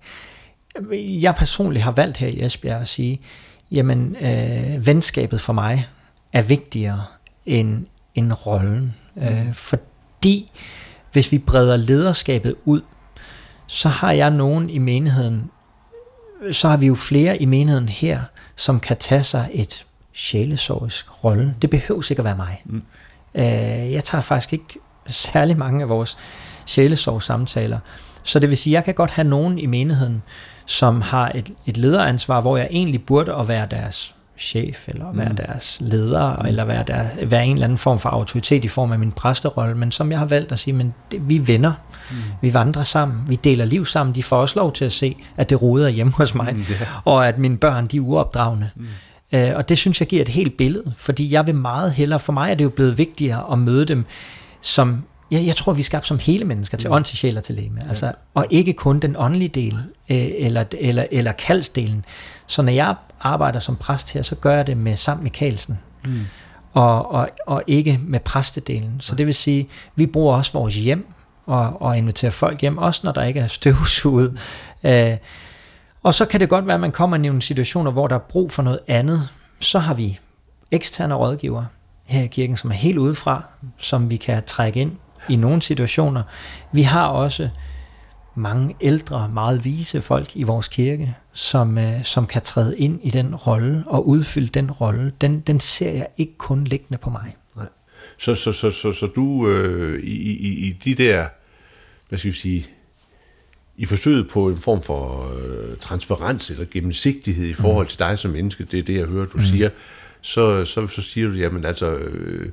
[0.93, 3.21] Jeg personligt har valgt her i Esbjerg at sige,
[3.71, 5.89] jamen, øh, venskabet for mig
[6.33, 7.05] er vigtigere
[7.47, 8.95] end, end rollen.
[9.15, 9.23] Mm.
[9.23, 10.53] Øh, fordi
[11.13, 12.81] hvis vi breder lederskabet ud,
[13.67, 15.51] så har jeg nogen i menigheden,
[16.53, 18.21] så har vi jo flere i menigheden her,
[18.57, 21.55] som kan tage sig et sjælesorgisk rolle.
[21.63, 22.63] Det behøver ikke at være mig.
[22.65, 22.83] Mm.
[23.35, 26.19] Øh, jeg tager faktisk ikke særlig mange af vores
[26.69, 27.79] sjælesorg-samtaler.
[28.23, 30.23] Så det vil sige, at jeg kan godt have nogen i menigheden,
[30.67, 35.29] som har et, et lederansvar, hvor jeg egentlig burde at være deres chef, eller være
[35.29, 35.37] mm.
[35.37, 36.47] deres leder, mm.
[36.47, 39.75] eller være, der, være en eller anden form for autoritet i form af min præsterolle,
[39.75, 41.73] men som jeg har valgt at sige, men det, vi venner,
[42.11, 42.17] mm.
[42.41, 45.51] vi vandrer sammen, vi deler liv sammen, de får også lov til at se, at
[45.51, 46.87] det roder hjemme hos mig, mm, yeah.
[47.05, 48.71] og at mine børn, de er uopdragende.
[48.77, 48.87] Mm.
[49.33, 52.33] Uh, og det synes jeg giver et helt billede, fordi jeg vil meget hellere, for
[52.33, 54.05] mig er det jo blevet vigtigere at møde dem
[54.61, 56.95] som jeg, jeg tror, vi er skabt som hele mennesker til mm.
[56.95, 57.81] ånd, til sjæl og til læme.
[57.89, 58.13] Altså, ja.
[58.35, 59.75] Og ikke kun den åndelige del,
[60.09, 62.05] øh, eller, eller, eller kaldsdelen.
[62.47, 65.79] Så når jeg arbejder som præst her, så gør jeg det med Sam Mikkelsen.
[66.05, 66.21] Mm.
[66.73, 68.97] Og, og, og ikke med præstedelen.
[69.01, 71.07] Så det vil sige, vi bruger også vores hjem
[71.47, 74.39] og, og inviterer folk hjem, også når der ikke er støvsuget.
[74.85, 75.17] Øh,
[76.03, 78.19] og så kan det godt være, at man kommer i nogle situationer, hvor der er
[78.29, 79.29] brug for noget andet.
[79.61, 80.19] Så har vi
[80.71, 81.65] eksterne rådgiver
[82.05, 83.45] her i kirken, som er helt udefra,
[83.79, 84.93] som vi kan trække ind
[85.31, 86.23] i nogle situationer.
[86.73, 87.49] Vi har også
[88.35, 93.11] mange ældre, meget vise folk i vores kirke, som, øh, som kan træde ind i
[93.11, 95.13] den rolle og udfylde den rolle.
[95.21, 97.37] Den, den ser jeg ikke kun liggende på mig.
[97.57, 97.67] Nej.
[98.19, 101.27] Så, så, så, så, så du øh, i, i, i de der,
[102.09, 102.67] hvad skal vi sige,
[103.77, 107.89] i forsøget på en form for øh, transparens eller gennemsigtighed i forhold mm.
[107.89, 109.45] til dig som menneske, det er det, jeg hører, du mm.
[109.45, 109.71] siger,
[110.21, 112.51] så, så, så siger du, jamen altså, øh,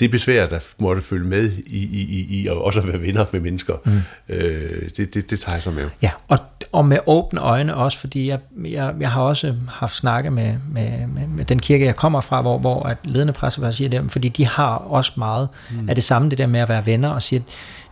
[0.00, 3.24] det besvær, der måtte følge med i, i, i, i at også at være venner
[3.32, 4.00] med mennesker, mm.
[4.28, 5.90] øh, det, det, det tager jeg så med.
[6.02, 6.38] Ja, og,
[6.72, 11.06] og med åbne øjne også, fordi jeg, jeg, jeg har også haft snakket med, med,
[11.06, 14.28] med, med den kirke, jeg kommer fra, hvor, hvor at ledende præster siger det, fordi
[14.28, 15.88] de har også meget mm.
[15.88, 17.42] af det samme, det der med at være venner, og siger,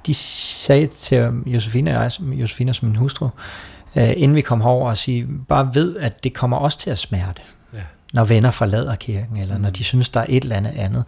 [0.07, 3.29] de sagde til Josefine og jeg, Josefine som min hustru,
[3.97, 6.99] øh, inden vi kom herover og sige, bare ved, at det kommer også til at
[6.99, 7.43] smerte,
[7.75, 7.79] ja.
[8.13, 9.63] når venner forlader kirken, eller mm.
[9.63, 11.05] når de synes, der er et eller andet andet.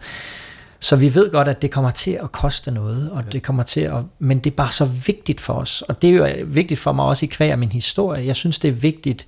[0.79, 3.81] Så vi ved godt, at det kommer til at koste noget, og det kommer til
[3.81, 6.93] at, men det er bare så vigtigt for os, og det er jo vigtigt for
[6.93, 8.25] mig også i kvæg af min historie.
[8.25, 9.27] Jeg synes, det er vigtigt,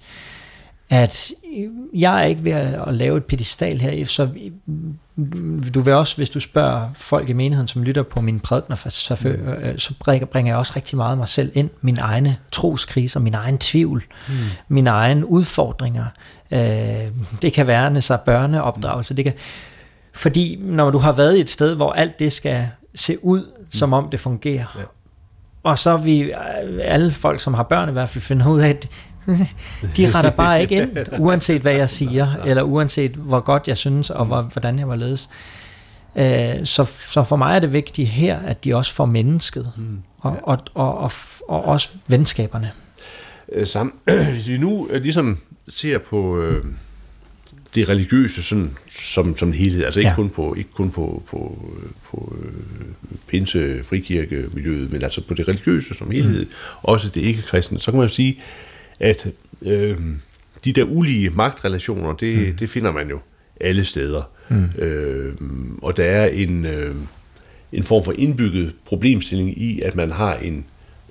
[0.89, 1.31] at
[1.93, 4.29] jeg er ikke ved at lave et pedestal her, så
[5.73, 9.19] du vil også, hvis du spørger folk i menigheden, som lytter på mine prædikner, så,
[9.23, 9.29] mm.
[9.29, 9.93] Øh, så
[10.31, 14.33] bringer jeg også rigtig meget mig selv ind, mine egne troskriser, min egen tvivl, mm.
[14.67, 16.05] mine egne udfordringer.
[16.51, 16.59] Øh,
[17.41, 19.33] det kan være så børneopdragelse, det kan,
[20.13, 23.93] fordi når du har været i et sted, hvor alt det skal se ud, som
[23.93, 24.83] om det fungerer, ja.
[25.63, 26.31] og så vi
[26.81, 28.89] alle folk, som har børn i hvert fald, finder ud af, at
[29.97, 34.09] de retter bare ikke ind, uanset hvad jeg siger, eller uanset hvor godt jeg synes,
[34.09, 35.29] og hvor, hvordan jeg var ledes.
[36.15, 40.01] Øh, så, så for mig er det vigtigt her, at de også får mennesket, mm.
[40.19, 41.11] og, og, og, og,
[41.47, 42.71] og også venskaberne.
[43.51, 43.93] Øh, Sam,
[44.33, 45.39] hvis vi nu øh, ligesom
[45.69, 46.37] ser på...
[46.37, 46.65] Øh
[47.75, 50.15] det religiøse sådan, som, som en helhed, altså ikke ja.
[50.15, 51.65] kun på, ikke kun på, på,
[52.05, 52.91] på øh,
[53.27, 56.51] pinse, frikirkemiljøet, men altså på det religiøse som helhed, mm.
[56.81, 58.39] også det ikke-kristne, så kan man jo sige,
[58.99, 59.27] at
[59.61, 59.97] øh,
[60.65, 62.57] de der ulige magtrelationer, det, mm.
[62.57, 63.19] det finder man jo
[63.59, 64.23] alle steder.
[64.49, 64.81] Mm.
[64.81, 65.33] Øh,
[65.81, 66.95] og der er en, øh,
[67.71, 70.65] en form for indbygget problemstilling i, at man har en,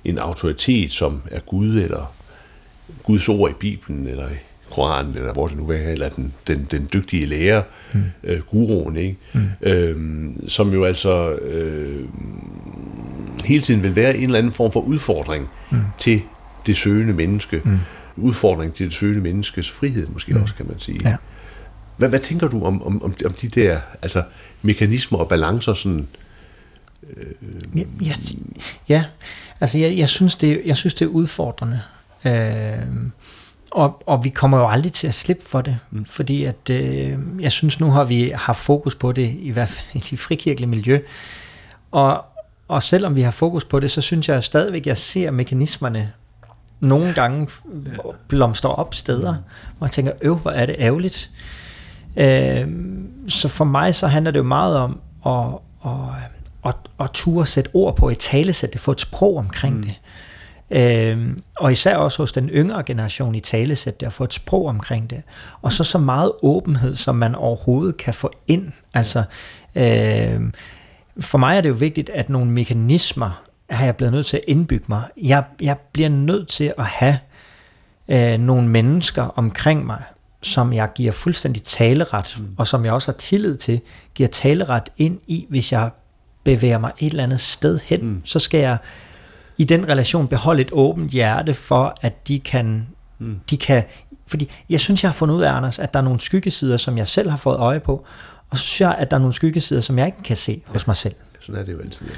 [0.05, 2.15] en autoritet, som er Gud, eller
[3.03, 4.29] Guds ord i Bibelen, eller
[4.71, 7.63] Koranen, eller hvor det nu er, eller den, den, den dygtige lærer,
[7.93, 8.03] mm.
[8.25, 9.17] øh, guruen, ikke?
[9.33, 9.41] Mm.
[9.63, 12.09] Øhm, som jo altså øh,
[13.45, 15.79] hele tiden vil være en eller anden form for udfordring mm.
[15.99, 16.23] til
[16.67, 17.63] det søgende menneske.
[17.65, 17.79] Mm.
[18.17, 20.43] Udfordring til det søgende menneskes frihed, måske mm.
[20.43, 21.01] også, kan man sige.
[21.05, 21.17] Ja.
[21.97, 24.23] Hvad, hvad tænker du om, om, om, om de der altså,
[24.63, 26.09] mekanismer og balancer, sådan,
[27.17, 27.25] øh,
[27.77, 28.13] ja, ja,
[28.89, 29.05] ja,
[29.61, 31.81] altså jeg, jeg, synes, det, jeg synes, det er udfordrende.
[32.25, 32.33] Øh,
[33.71, 36.05] og, og vi kommer jo aldrig til at slippe for det, mm.
[36.05, 39.87] fordi at, øh, jeg synes, nu har vi haft fokus på det, i hvert fald
[40.03, 41.01] i det frikirkelige miljø.
[41.91, 42.25] Og,
[42.69, 46.13] og selvom vi har fokus på det, så synes jeg stadigvæk, at jeg ser mekanismerne
[46.81, 47.49] nogle gange
[48.29, 49.43] blomstre op steder, mm.
[49.79, 51.31] hvor jeg tænker, øv, hvor er det ærgerligt.
[52.17, 52.69] Øh,
[53.29, 55.93] så for mig så handler det jo meget om at, at,
[56.65, 59.83] at, at ture sætte ord på et talesæt, det, få et sprog omkring mm.
[59.83, 60.01] det.
[60.71, 64.67] Øh, og især også hos den yngre generation i talesæt, der at få et sprog
[64.67, 65.23] omkring det.
[65.63, 68.73] Og så så meget åbenhed, som man overhovedet kan få ind.
[68.95, 69.19] Altså,
[69.77, 70.41] øh,
[71.21, 74.45] for mig er det jo vigtigt, at nogle mekanismer har jeg blevet nødt til at
[74.47, 75.03] indbygge mig.
[75.17, 77.19] Jeg, jeg bliver nødt til at have
[78.09, 80.03] øh, nogle mennesker omkring mig,
[80.43, 82.47] som jeg giver fuldstændig taleret, mm.
[82.59, 83.81] og som jeg også har tillid til,
[84.15, 85.91] giver taleret ind i, hvis jeg
[86.45, 88.21] bevæger mig et eller andet sted hen, mm.
[88.25, 88.77] så skal jeg
[89.61, 92.87] i den relation beholde et åbent hjerte for, at de kan,
[93.19, 93.41] mm.
[93.51, 93.85] de kan
[94.27, 96.99] fordi jeg synes, jeg har fundet ud af, Anders, at der er nogle skyggesider, som
[96.99, 98.07] jeg selv har fået øje på,
[98.51, 100.87] og så synes jeg, at der er nogle skyggesider, som jeg ikke kan se hos
[100.87, 101.15] mig selv.
[101.41, 102.13] Sådan er det jo altid, ja.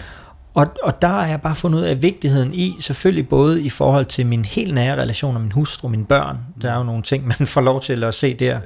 [0.55, 4.05] Og, og der har jeg bare fundet ud af vigtigheden i, selvfølgelig både i forhold
[4.05, 6.39] til min helt nære relation og min hustru, mine børn.
[6.63, 8.61] Der er jo nogle ting, man får lov til at se der,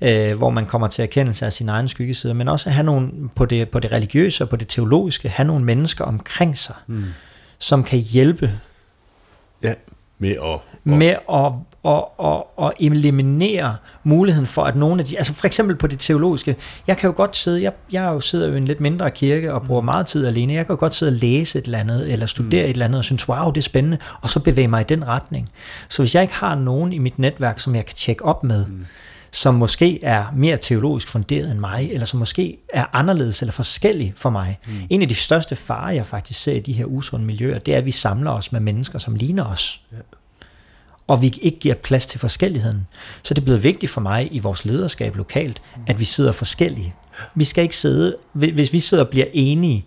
[0.00, 0.30] ja.
[0.30, 3.10] øh, hvor man kommer til erkendelse af sin egen skyggesider, men også at have nogle,
[3.36, 7.04] på det, på det religiøse og på det teologiske, have nogle mennesker omkring sig, mm.
[7.58, 8.52] Som kan hjælpe
[9.62, 9.74] ja,
[10.18, 11.52] med at, med at
[11.82, 15.98] og, og, og eliminere muligheden for, at nogle af de, altså for eksempel på det
[15.98, 16.56] teologiske,
[16.86, 19.54] jeg kan jo godt sidde, jeg, jeg jo sidder jo i en lidt mindre kirke
[19.54, 19.84] og bruger mm.
[19.84, 22.62] meget tid alene, jeg kan jo godt sidde og læse et eller andet, eller studere
[22.62, 22.68] mm.
[22.68, 25.08] et eller andet, og synes, wow, det er spændende, og så bevæge mig i den
[25.08, 25.48] retning.
[25.88, 28.66] Så hvis jeg ikke har nogen i mit netværk, som jeg kan tjekke op med,
[28.66, 28.86] mm.
[29.32, 34.12] Som måske er mere teologisk funderet end mig, eller som måske er anderledes eller forskellig
[34.16, 34.58] for mig.
[34.66, 34.72] Mm.
[34.90, 37.78] En af de største farer, jeg faktisk ser i de her usunde miljøer, det er,
[37.78, 39.80] at vi samler os med mennesker, som ligner os.
[39.92, 39.96] Ja
[41.08, 42.86] og vi ikke giver plads til forskelligheden.
[43.22, 46.94] Så det er blevet vigtigt for mig i vores lederskab lokalt, at vi sidder forskellige.
[47.34, 49.86] Vi skal ikke sidde, hvis vi sidder og bliver enige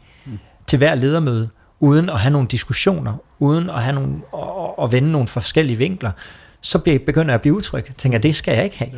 [0.67, 5.11] til hver ledermøde, uden at have nogle diskussioner, uden at have nogle, og, og vende
[5.11, 6.11] nogle forskellige vinkler,
[6.61, 7.85] så begynder jeg at blive utryg.
[7.97, 8.91] Tænker, det skal jeg ikke have.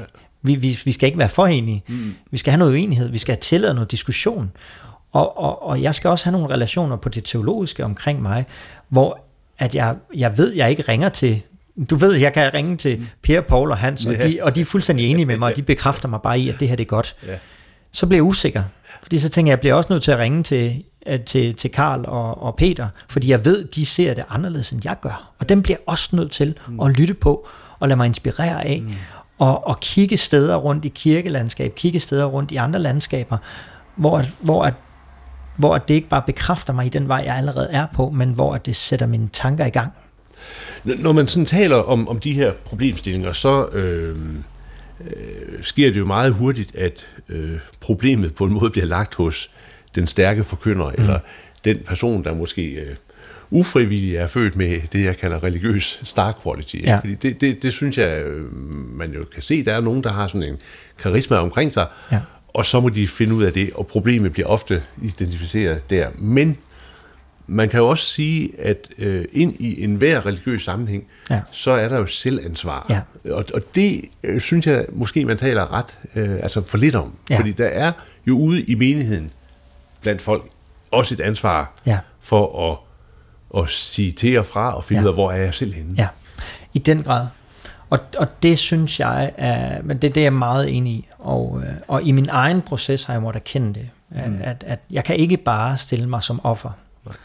[0.43, 1.83] Vi, vi, vi skal ikke være for enige.
[1.87, 2.13] Mm.
[2.31, 3.09] Vi skal have noget uenighed.
[3.09, 4.51] Vi skal have tillade noget diskussion.
[5.11, 8.45] Og, og, og jeg skal også have nogle relationer på det teologiske omkring mig,
[8.89, 9.19] hvor
[9.59, 11.41] at jeg, jeg ved, jeg ikke ringer til
[11.89, 13.07] du ved, jeg kan ringe til mm.
[13.21, 15.61] Per, Paul og Hans, og, de, og de er fuldstændig enige med mig, og de
[15.73, 17.15] bekræfter mig bare i, at det her det er godt.
[17.27, 17.35] Ja.
[17.91, 18.63] Så bliver jeg usikker.
[19.01, 20.83] Fordi så tænker jeg, jeg bliver også nødt til at ringe til,
[21.25, 24.95] til, til Karl og, og Peter, fordi jeg ved, de ser det anderledes, end jeg
[25.01, 25.33] gør.
[25.39, 26.79] Og dem bliver jeg også nødt til mm.
[26.79, 27.47] at lytte på,
[27.79, 28.93] og lade mig inspirere af, mm.
[29.43, 33.37] Og, og kigge steder rundt i kirkelandskab, kigge steder rundt i andre landskaber,
[33.95, 34.73] hvor, hvor, at,
[35.57, 38.29] hvor at det ikke bare bekræfter mig i den vej, jeg allerede er på, men
[38.29, 39.91] hvor at det sætter mine tanker i gang.
[40.83, 44.17] Når man sådan taler om, om de her problemstillinger, så øh,
[45.01, 49.51] øh, sker det jo meget hurtigt, at øh, problemet på en måde bliver lagt hos
[49.95, 51.03] den stærke forkynder, mm.
[51.03, 51.19] eller
[51.65, 52.95] den person, der måske øh,
[53.51, 56.75] ufrivilligt er født med det, jeg kalder religiøs star quality.
[56.83, 56.99] Ja.
[56.99, 58.57] Fordi det, det, det synes jeg, øh,
[58.97, 60.57] man jo kan se, der er nogen, der har sådan en
[60.99, 62.19] karisma omkring sig, ja.
[62.47, 66.07] og så må de finde ud af det, og problemet bliver ofte identificeret der.
[66.17, 66.57] Men
[67.47, 71.41] man kan jo også sige, at øh, ind i enhver religiøs sammenhæng, ja.
[71.51, 72.85] så er der jo selvansvar.
[72.89, 73.31] Ja.
[73.31, 77.13] Og, og det øh, synes jeg måske, man taler ret øh, altså for lidt om.
[77.29, 77.37] Ja.
[77.37, 77.91] Fordi der er
[78.27, 79.31] jo ude i menigheden
[80.01, 80.43] blandt folk
[80.91, 81.99] også et ansvar ja.
[82.19, 82.77] for at,
[83.57, 85.03] at sige til og fra og finde ja.
[85.03, 85.93] ud af, hvor er jeg selv henne.
[85.97, 86.07] Ja,
[86.73, 87.27] i den grad.
[87.89, 91.07] Og, og det synes jeg, er, men det, det er jeg meget enig i.
[91.19, 93.89] Og, øh, og i min egen proces har jeg måttet erkende det.
[94.09, 94.39] Mm.
[94.41, 96.69] At, at jeg kan ikke bare stille mig som offer.
[97.05, 97.15] Nej.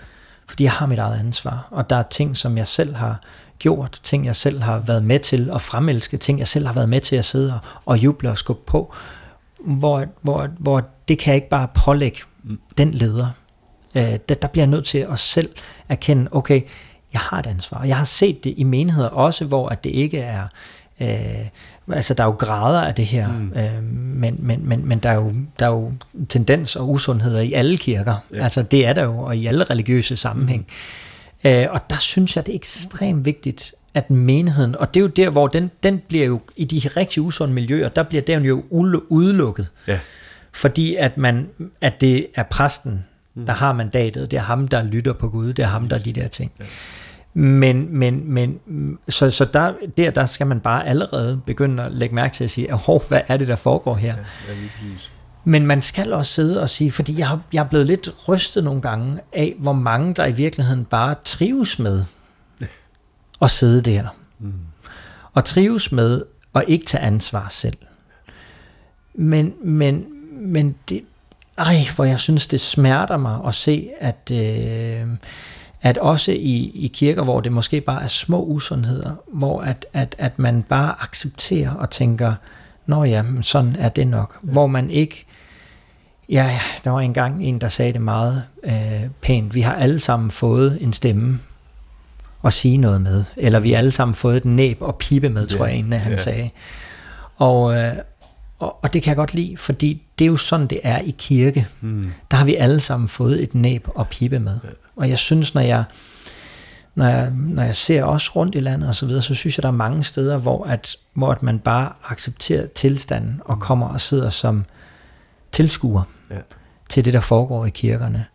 [0.49, 3.21] Fordi jeg har mit eget ansvar, og der er ting, som jeg selv har
[3.59, 6.89] gjort, ting jeg selv har været med til at fremelske, ting jeg selv har været
[6.89, 8.95] med til at sidde og juble og skubbe på,
[9.61, 12.61] hvor, hvor, hvor det kan jeg ikke bare pålægge mm.
[12.79, 13.27] den leder.
[13.95, 15.51] Øh, der, der bliver jeg nødt til at selv
[15.89, 16.61] erkende, okay,
[17.13, 17.85] jeg har et ansvar.
[17.85, 20.47] Jeg har set det i menigheder også, hvor at det ikke er
[21.01, 21.49] øh,
[21.93, 23.53] altså der er jo grader af det her, mm.
[23.57, 25.93] øh, men, men, men, men der, er jo, der er jo
[26.29, 28.15] tendens og usundheder i alle kirker.
[28.33, 28.45] Ja.
[28.45, 30.67] Altså det er der jo, og i alle religiøse sammenhæng.
[31.45, 31.51] Mm.
[31.51, 35.09] Øh, og der synes jeg, det er ekstremt vigtigt, at menigheden, og det er jo
[35.09, 38.65] der, hvor den, den bliver jo, i de rigtig usunde miljøer, der bliver den jo
[39.11, 39.71] udelukket.
[39.87, 39.99] Ja.
[40.53, 41.49] Fordi at, man,
[41.81, 43.05] at det er præsten,
[43.39, 43.47] mm.
[43.47, 46.01] der har mandatet, det er ham, der lytter på Gud, det er ham, der er
[46.01, 46.53] de der ting.
[46.61, 46.65] Ja.
[47.35, 48.61] Men, men, men
[49.09, 52.51] så, så der, der, der skal man bare allerede begynde at lægge mærke til at
[52.51, 54.15] sige, hov, hvad er det, der foregår her?
[54.17, 54.55] Ja,
[55.45, 58.81] men man skal også sidde og sige, fordi jeg jeg er blevet lidt rystet nogle
[58.81, 62.05] gange af, hvor mange der i virkeligheden bare trives med
[63.43, 64.17] at sidde der.
[64.39, 64.53] Mm.
[65.35, 66.23] Og trives med
[66.55, 67.77] at ikke tage ansvar selv.
[69.15, 70.07] Men, men,
[70.41, 71.05] men det,
[71.59, 75.07] ej, hvor jeg synes, det smerter mig at se, at, øh,
[75.83, 80.15] at også i, i kirker, hvor det måske bare er små usundheder, hvor at, at,
[80.19, 82.35] at man bare accepterer og tænker,
[82.87, 84.39] nå ja, sådan er det nok.
[84.45, 84.53] Ja.
[84.53, 85.25] Hvor man ikke,
[86.29, 90.31] ja, der var engang en, der sagde det meget øh, pænt, vi har alle sammen
[90.31, 91.41] fået en stemme
[92.45, 95.47] at sige noget med, eller vi har alle sammen fået et næb og pipe med,
[95.47, 95.65] tror ja.
[95.65, 96.19] jeg egentlig, han ja.
[96.19, 96.51] sagde.
[97.37, 97.93] Og, øh,
[98.59, 101.15] og, og det kan jeg godt lide, fordi det er jo sådan, det er i
[101.19, 101.67] kirke.
[101.81, 102.13] Mm.
[102.31, 104.61] Der har vi alle sammen fået et næb og pibe med.
[104.97, 105.85] Og jeg synes, når jeg,
[106.95, 109.63] når jeg, når jeg ser os rundt i landet og så videre, så synes jeg,
[109.63, 113.61] der er mange steder, hvor, at, hvor at man bare accepterer tilstanden og mm.
[113.61, 114.65] kommer og sidder som
[115.53, 116.37] tilskuer ja.
[116.89, 118.27] til det, der foregår i kirkerne.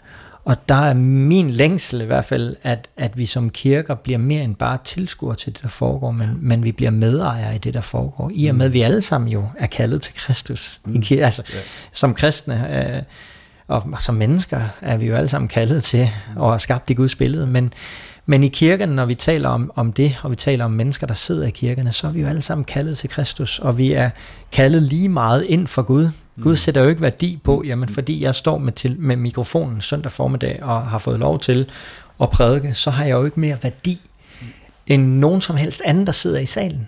[0.46, 4.44] Og der er min længsel i hvert fald, at, at vi som kirker bliver mere
[4.44, 7.82] end bare tilskuere til det, der foregår, men, men vi bliver medejere i det, der
[7.82, 8.32] foregår.
[8.34, 10.80] I og med, at vi alle sammen jo er kaldet til Kristus.
[10.86, 10.96] Mm.
[10.96, 11.60] I kirke, altså, ja.
[11.92, 13.04] Som kristne øh,
[13.68, 17.16] og som mennesker er vi jo alle sammen kaldet til at have skabt det Guds
[17.16, 17.74] billede, men,
[18.26, 21.14] men i kirken, når vi taler om, om det, og vi taler om mennesker, der
[21.14, 24.10] sidder i kirkene, så er vi jo alle sammen kaldet til Kristus, og vi er
[24.52, 26.10] kaldet lige meget ind for Gud.
[26.42, 26.56] Gud mm.
[26.56, 30.60] sætter jo ikke værdi på, jamen fordi jeg står med, til, med mikrofonen søndag formiddag
[30.64, 31.70] og har fået lov til
[32.22, 34.02] at prædike, så har jeg jo ikke mere værdi
[34.88, 36.88] end nogen som helst anden, der sidder i salen.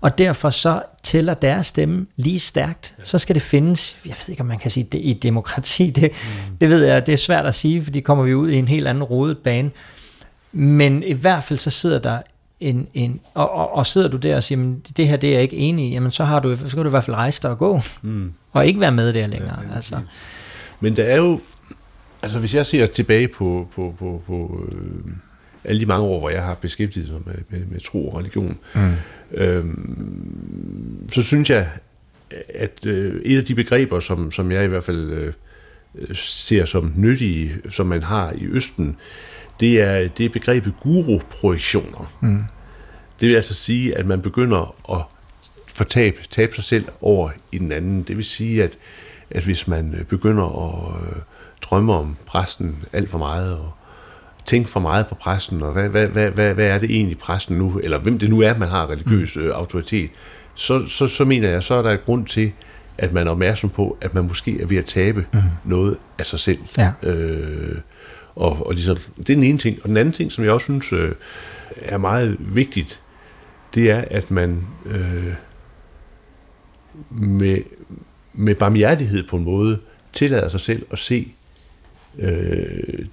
[0.00, 2.94] Og derfor så tæller deres stemme lige stærkt.
[3.04, 6.10] Så skal det findes, jeg ved ikke, om man kan sige det i demokrati, det,
[6.12, 6.56] mm.
[6.56, 8.88] det ved jeg, det er svært at sige, fordi kommer vi ud i en helt
[8.88, 9.70] anden rodet bane.
[10.52, 12.18] Men i hvert fald så sidder der
[12.60, 15.32] en, en og, og, og sidder du der og siger, men det her det er
[15.34, 17.42] jeg ikke enig i, jamen så, har du, så skal du i hvert fald rejse
[17.42, 18.32] dig og gå, mm.
[18.52, 19.58] og ikke være med der længere.
[19.70, 20.00] Ja, altså.
[20.80, 21.40] Men der er jo,
[22.22, 25.12] altså hvis jeg ser tilbage på, på, på, på øh,
[25.64, 28.58] alle de mange år, hvor jeg har beskæftiget mig med, med, med tro og religion,
[28.74, 28.92] mm.
[29.34, 29.64] øh,
[31.12, 31.68] så synes jeg,
[32.54, 35.32] at øh, et af de begreber, som, som jeg i hvert fald øh,
[36.14, 38.96] ser som nyttige, som man har i Østen,
[39.60, 42.12] det er, det er begrebet guru-projektioner.
[42.20, 42.42] Mm.
[43.20, 45.02] Det vil altså sige, at man begynder at
[45.66, 48.02] fortabe tabe sig selv over i den anden.
[48.02, 48.78] Det vil sige, at,
[49.30, 51.22] at hvis man begynder at øh,
[51.62, 53.72] drømme om præsten alt for meget, og
[54.44, 57.56] tænke for meget på præsten, og hvad, hvad, hvad, hvad, hvad er det egentlig præsten
[57.56, 59.50] nu, eller hvem det nu er, man har religiøs mm.
[59.50, 60.10] autoritet,
[60.54, 62.52] så, så, så mener jeg, så er der grund til,
[62.98, 65.40] at man er opmærksom på, at man måske er ved at tabe mm.
[65.64, 66.58] noget af sig selv.
[66.78, 66.92] Ja.
[67.02, 67.78] Øh,
[68.34, 69.78] og, og ligesom, det er den ene ting.
[69.82, 71.14] Og den anden ting, som jeg også synes øh,
[71.76, 73.00] er meget vigtigt,
[73.74, 75.34] det er, at man øh,
[77.10, 77.58] med,
[78.32, 79.78] med barmhjertighed på en måde
[80.12, 81.32] tillader sig selv at se
[82.18, 83.06] øh,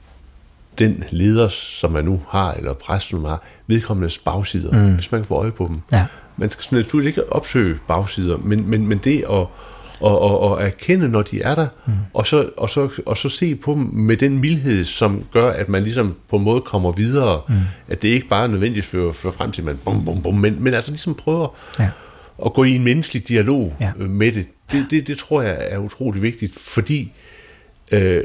[0.79, 4.95] den leder, som man nu har, eller præst, som man har, vedkommendes bagsider, mm.
[4.95, 5.79] hvis man kan få øje på dem.
[5.91, 6.05] Ja.
[6.37, 9.47] Man skal naturligvis ikke opsøge bagsider, men, men, men det at
[9.99, 11.93] og, og, og erkende, når de er der, mm.
[12.13, 15.69] og, så, og, så, og så se på dem med den mildhed, som gør, at
[15.69, 17.55] man ligesom på en måde kommer videre, mm.
[17.87, 20.35] at det ikke bare er nødvendigt for, for frem til, at man bum, bum, bum,
[20.35, 21.47] men, men altså ligesom prøver
[21.79, 21.89] ja.
[22.45, 23.91] at gå i en menneskelig dialog ja.
[23.99, 24.47] Øh, med det.
[24.71, 25.07] Det, det.
[25.07, 27.11] det tror jeg er utrolig vigtigt, fordi
[27.91, 28.23] øh,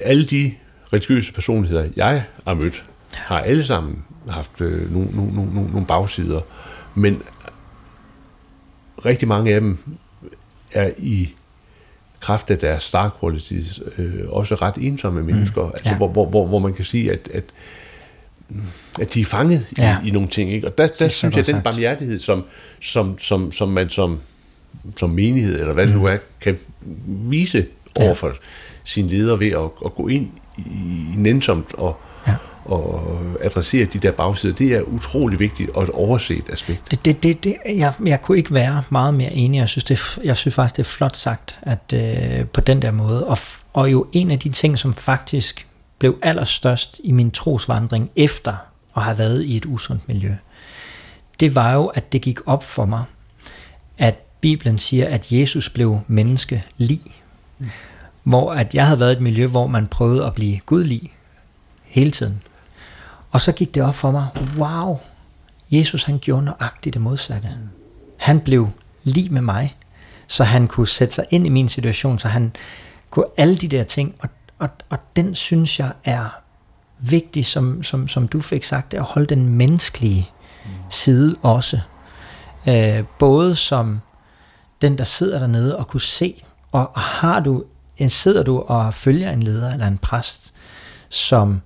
[0.00, 0.52] alle de
[0.92, 6.40] religiøse personligheder, jeg har mødt, har alle sammen haft øh, nogle, nogle, nogle, nogle bagsider,
[6.94, 7.22] men
[9.04, 9.78] rigtig mange af dem
[10.72, 11.34] er i
[12.20, 15.70] kraft af deres star qualities øh, også ret ensomme mennesker, mm.
[15.70, 15.96] altså, ja.
[15.96, 17.44] hvor, hvor, hvor, hvor man kan sige, at, at,
[19.00, 19.98] at de er fanget ja.
[20.04, 20.50] i, i nogle ting.
[20.50, 20.66] Ikke?
[20.66, 22.44] Og der, der synes jeg, den barmhjertighed, som,
[22.80, 24.20] som, som, som man som,
[24.96, 26.00] som menighed, eller hvad det mm.
[26.00, 26.58] nu er, kan
[27.06, 27.66] vise
[27.98, 28.04] ja.
[28.04, 28.34] over for
[28.84, 32.00] sin leder ved at, at gå ind i nænsomt og,
[32.68, 36.90] og adressere de der bagsider, det er utrolig vigtigt og et overset aspekt.
[36.90, 39.58] Det, det, det, det, jeg, jeg kunne ikke være meget mere enig.
[39.58, 42.90] Jeg synes, det, jeg synes faktisk, det er flot sagt at øh, på den der
[42.90, 43.26] måde.
[43.26, 43.38] Og,
[43.72, 45.66] og jo en af de ting, som faktisk
[45.98, 48.54] blev allerstørst i min trosvandring efter
[48.96, 50.34] at have været i et usundt miljø,
[51.40, 53.04] det var jo, at det gik op for mig,
[53.98, 57.00] at Bibelen siger, at Jesus blev menneske lig.
[57.58, 57.70] Mm.
[58.22, 61.12] Hvor at jeg havde været i et miljø, hvor man prøvede at blive gudlig
[61.84, 62.42] hele tiden.
[63.30, 64.98] Og så gik det op for mig, wow,
[65.70, 67.48] Jesus han gjorde nøjagtigt det modsatte.
[68.16, 68.68] Han blev
[69.04, 69.76] lige med mig,
[70.26, 72.52] så han kunne sætte sig ind i min situation, så han
[73.10, 74.14] kunne alle de der ting.
[74.18, 76.40] Og, og, og den synes jeg er
[76.98, 80.30] vigtig, som, som, som du fik sagt, at holde den menneskelige
[80.90, 81.80] side også.
[82.68, 84.00] Øh, både som
[84.82, 87.64] den, der sidder dernede og kunne se, og, og har du,
[88.08, 90.54] sidder du og følger en leder eller en præst,
[91.08, 91.60] som,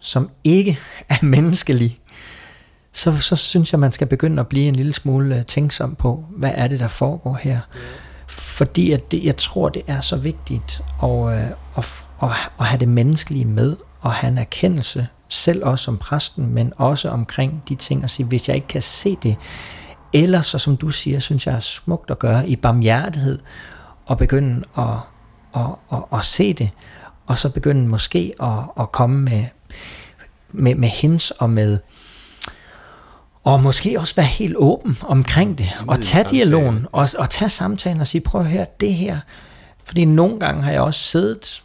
[0.00, 0.78] som ikke
[1.08, 1.96] er menneskelig,
[2.92, 6.24] så, så synes jeg, man skal begynde at blive en lille smule øh, tænksom på,
[6.36, 7.60] hvad er det, der foregår her.
[8.26, 12.28] Fordi at det, jeg tror, det er så vigtigt at, øh, at, at,
[12.60, 17.08] at have det menneskelige med, og have en erkendelse, selv også som præsten, men også
[17.08, 19.36] omkring de ting, og sige, hvis jeg ikke kan se det,
[20.12, 23.38] eller så som du siger, synes jeg er smukt at gøre, i barmhjertighed,
[24.06, 24.84] og begynde at,
[25.54, 26.70] at, at, at se det,
[27.26, 29.44] og så begynde måske at, at komme med,
[30.52, 31.78] med, med hints og med
[33.44, 38.00] og måske også være helt åben omkring det, og tage dialogen, og, og tage samtalen
[38.00, 39.20] og sige, prøv at høre, det her,
[39.84, 41.62] fordi nogle gange har jeg også siddet,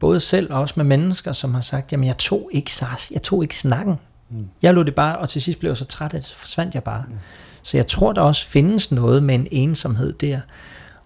[0.00, 2.70] både selv og også med mennesker, som har sagt, jamen jeg tog ikke,
[3.10, 3.94] jeg tog ikke snakken.
[4.30, 4.48] Mm.
[4.62, 6.82] Jeg lå det bare, og til sidst blev jeg så træt, at så forsvandt jeg
[6.82, 7.04] bare.
[7.08, 7.14] Mm.
[7.62, 10.40] Så jeg tror, der også findes noget med en ensomhed der,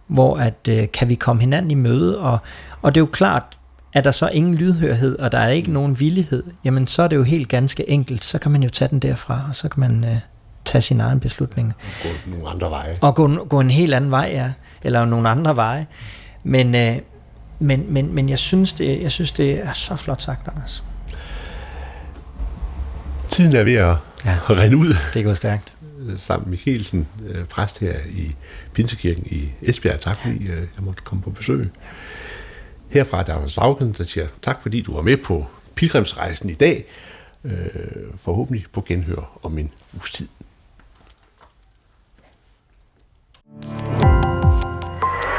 [0.06, 2.38] hvor at øh, kan vi komme hinanden i møde, og,
[2.82, 3.55] og det er jo klart,
[3.96, 7.16] er der så ingen lydhørhed, og der er ikke nogen villighed, jamen så er det
[7.16, 8.24] jo helt ganske enkelt.
[8.24, 10.16] Så kan man jo tage den derfra, og så kan man øh,
[10.64, 11.74] tage sin egen beslutning.
[11.78, 12.94] Og gå nogle andre veje.
[13.00, 14.52] Og gå, gå en helt anden vej, ja.
[14.82, 15.86] Eller nogle andre veje.
[16.44, 16.96] Men, øh,
[17.58, 20.84] men, men, men jeg, synes, det, jeg synes, det er så flot sagt, Anders.
[23.28, 24.94] Tiden er ved at ja, rende ud.
[25.14, 25.72] Det går stærkt.
[26.16, 28.34] Sammen Mikkelsen, øh, præst her i
[28.72, 30.00] Pinsekirken i Esbjerg.
[30.00, 31.58] Tak fordi øh, jeg måtte komme på besøg.
[31.58, 31.64] Ja.
[32.88, 36.84] Herfra der var Saugen, der siger tak fordi du var med på pilgrimsrejsen i dag.
[37.44, 37.52] Øh,
[38.16, 40.28] forhåbentlig på genhør om en uges tid.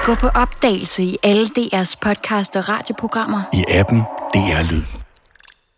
[0.06, 3.42] Gå på opdagelse i alle DR's podcast og radioprogrammer.
[3.54, 4.00] I appen
[4.34, 4.97] DR Lyd.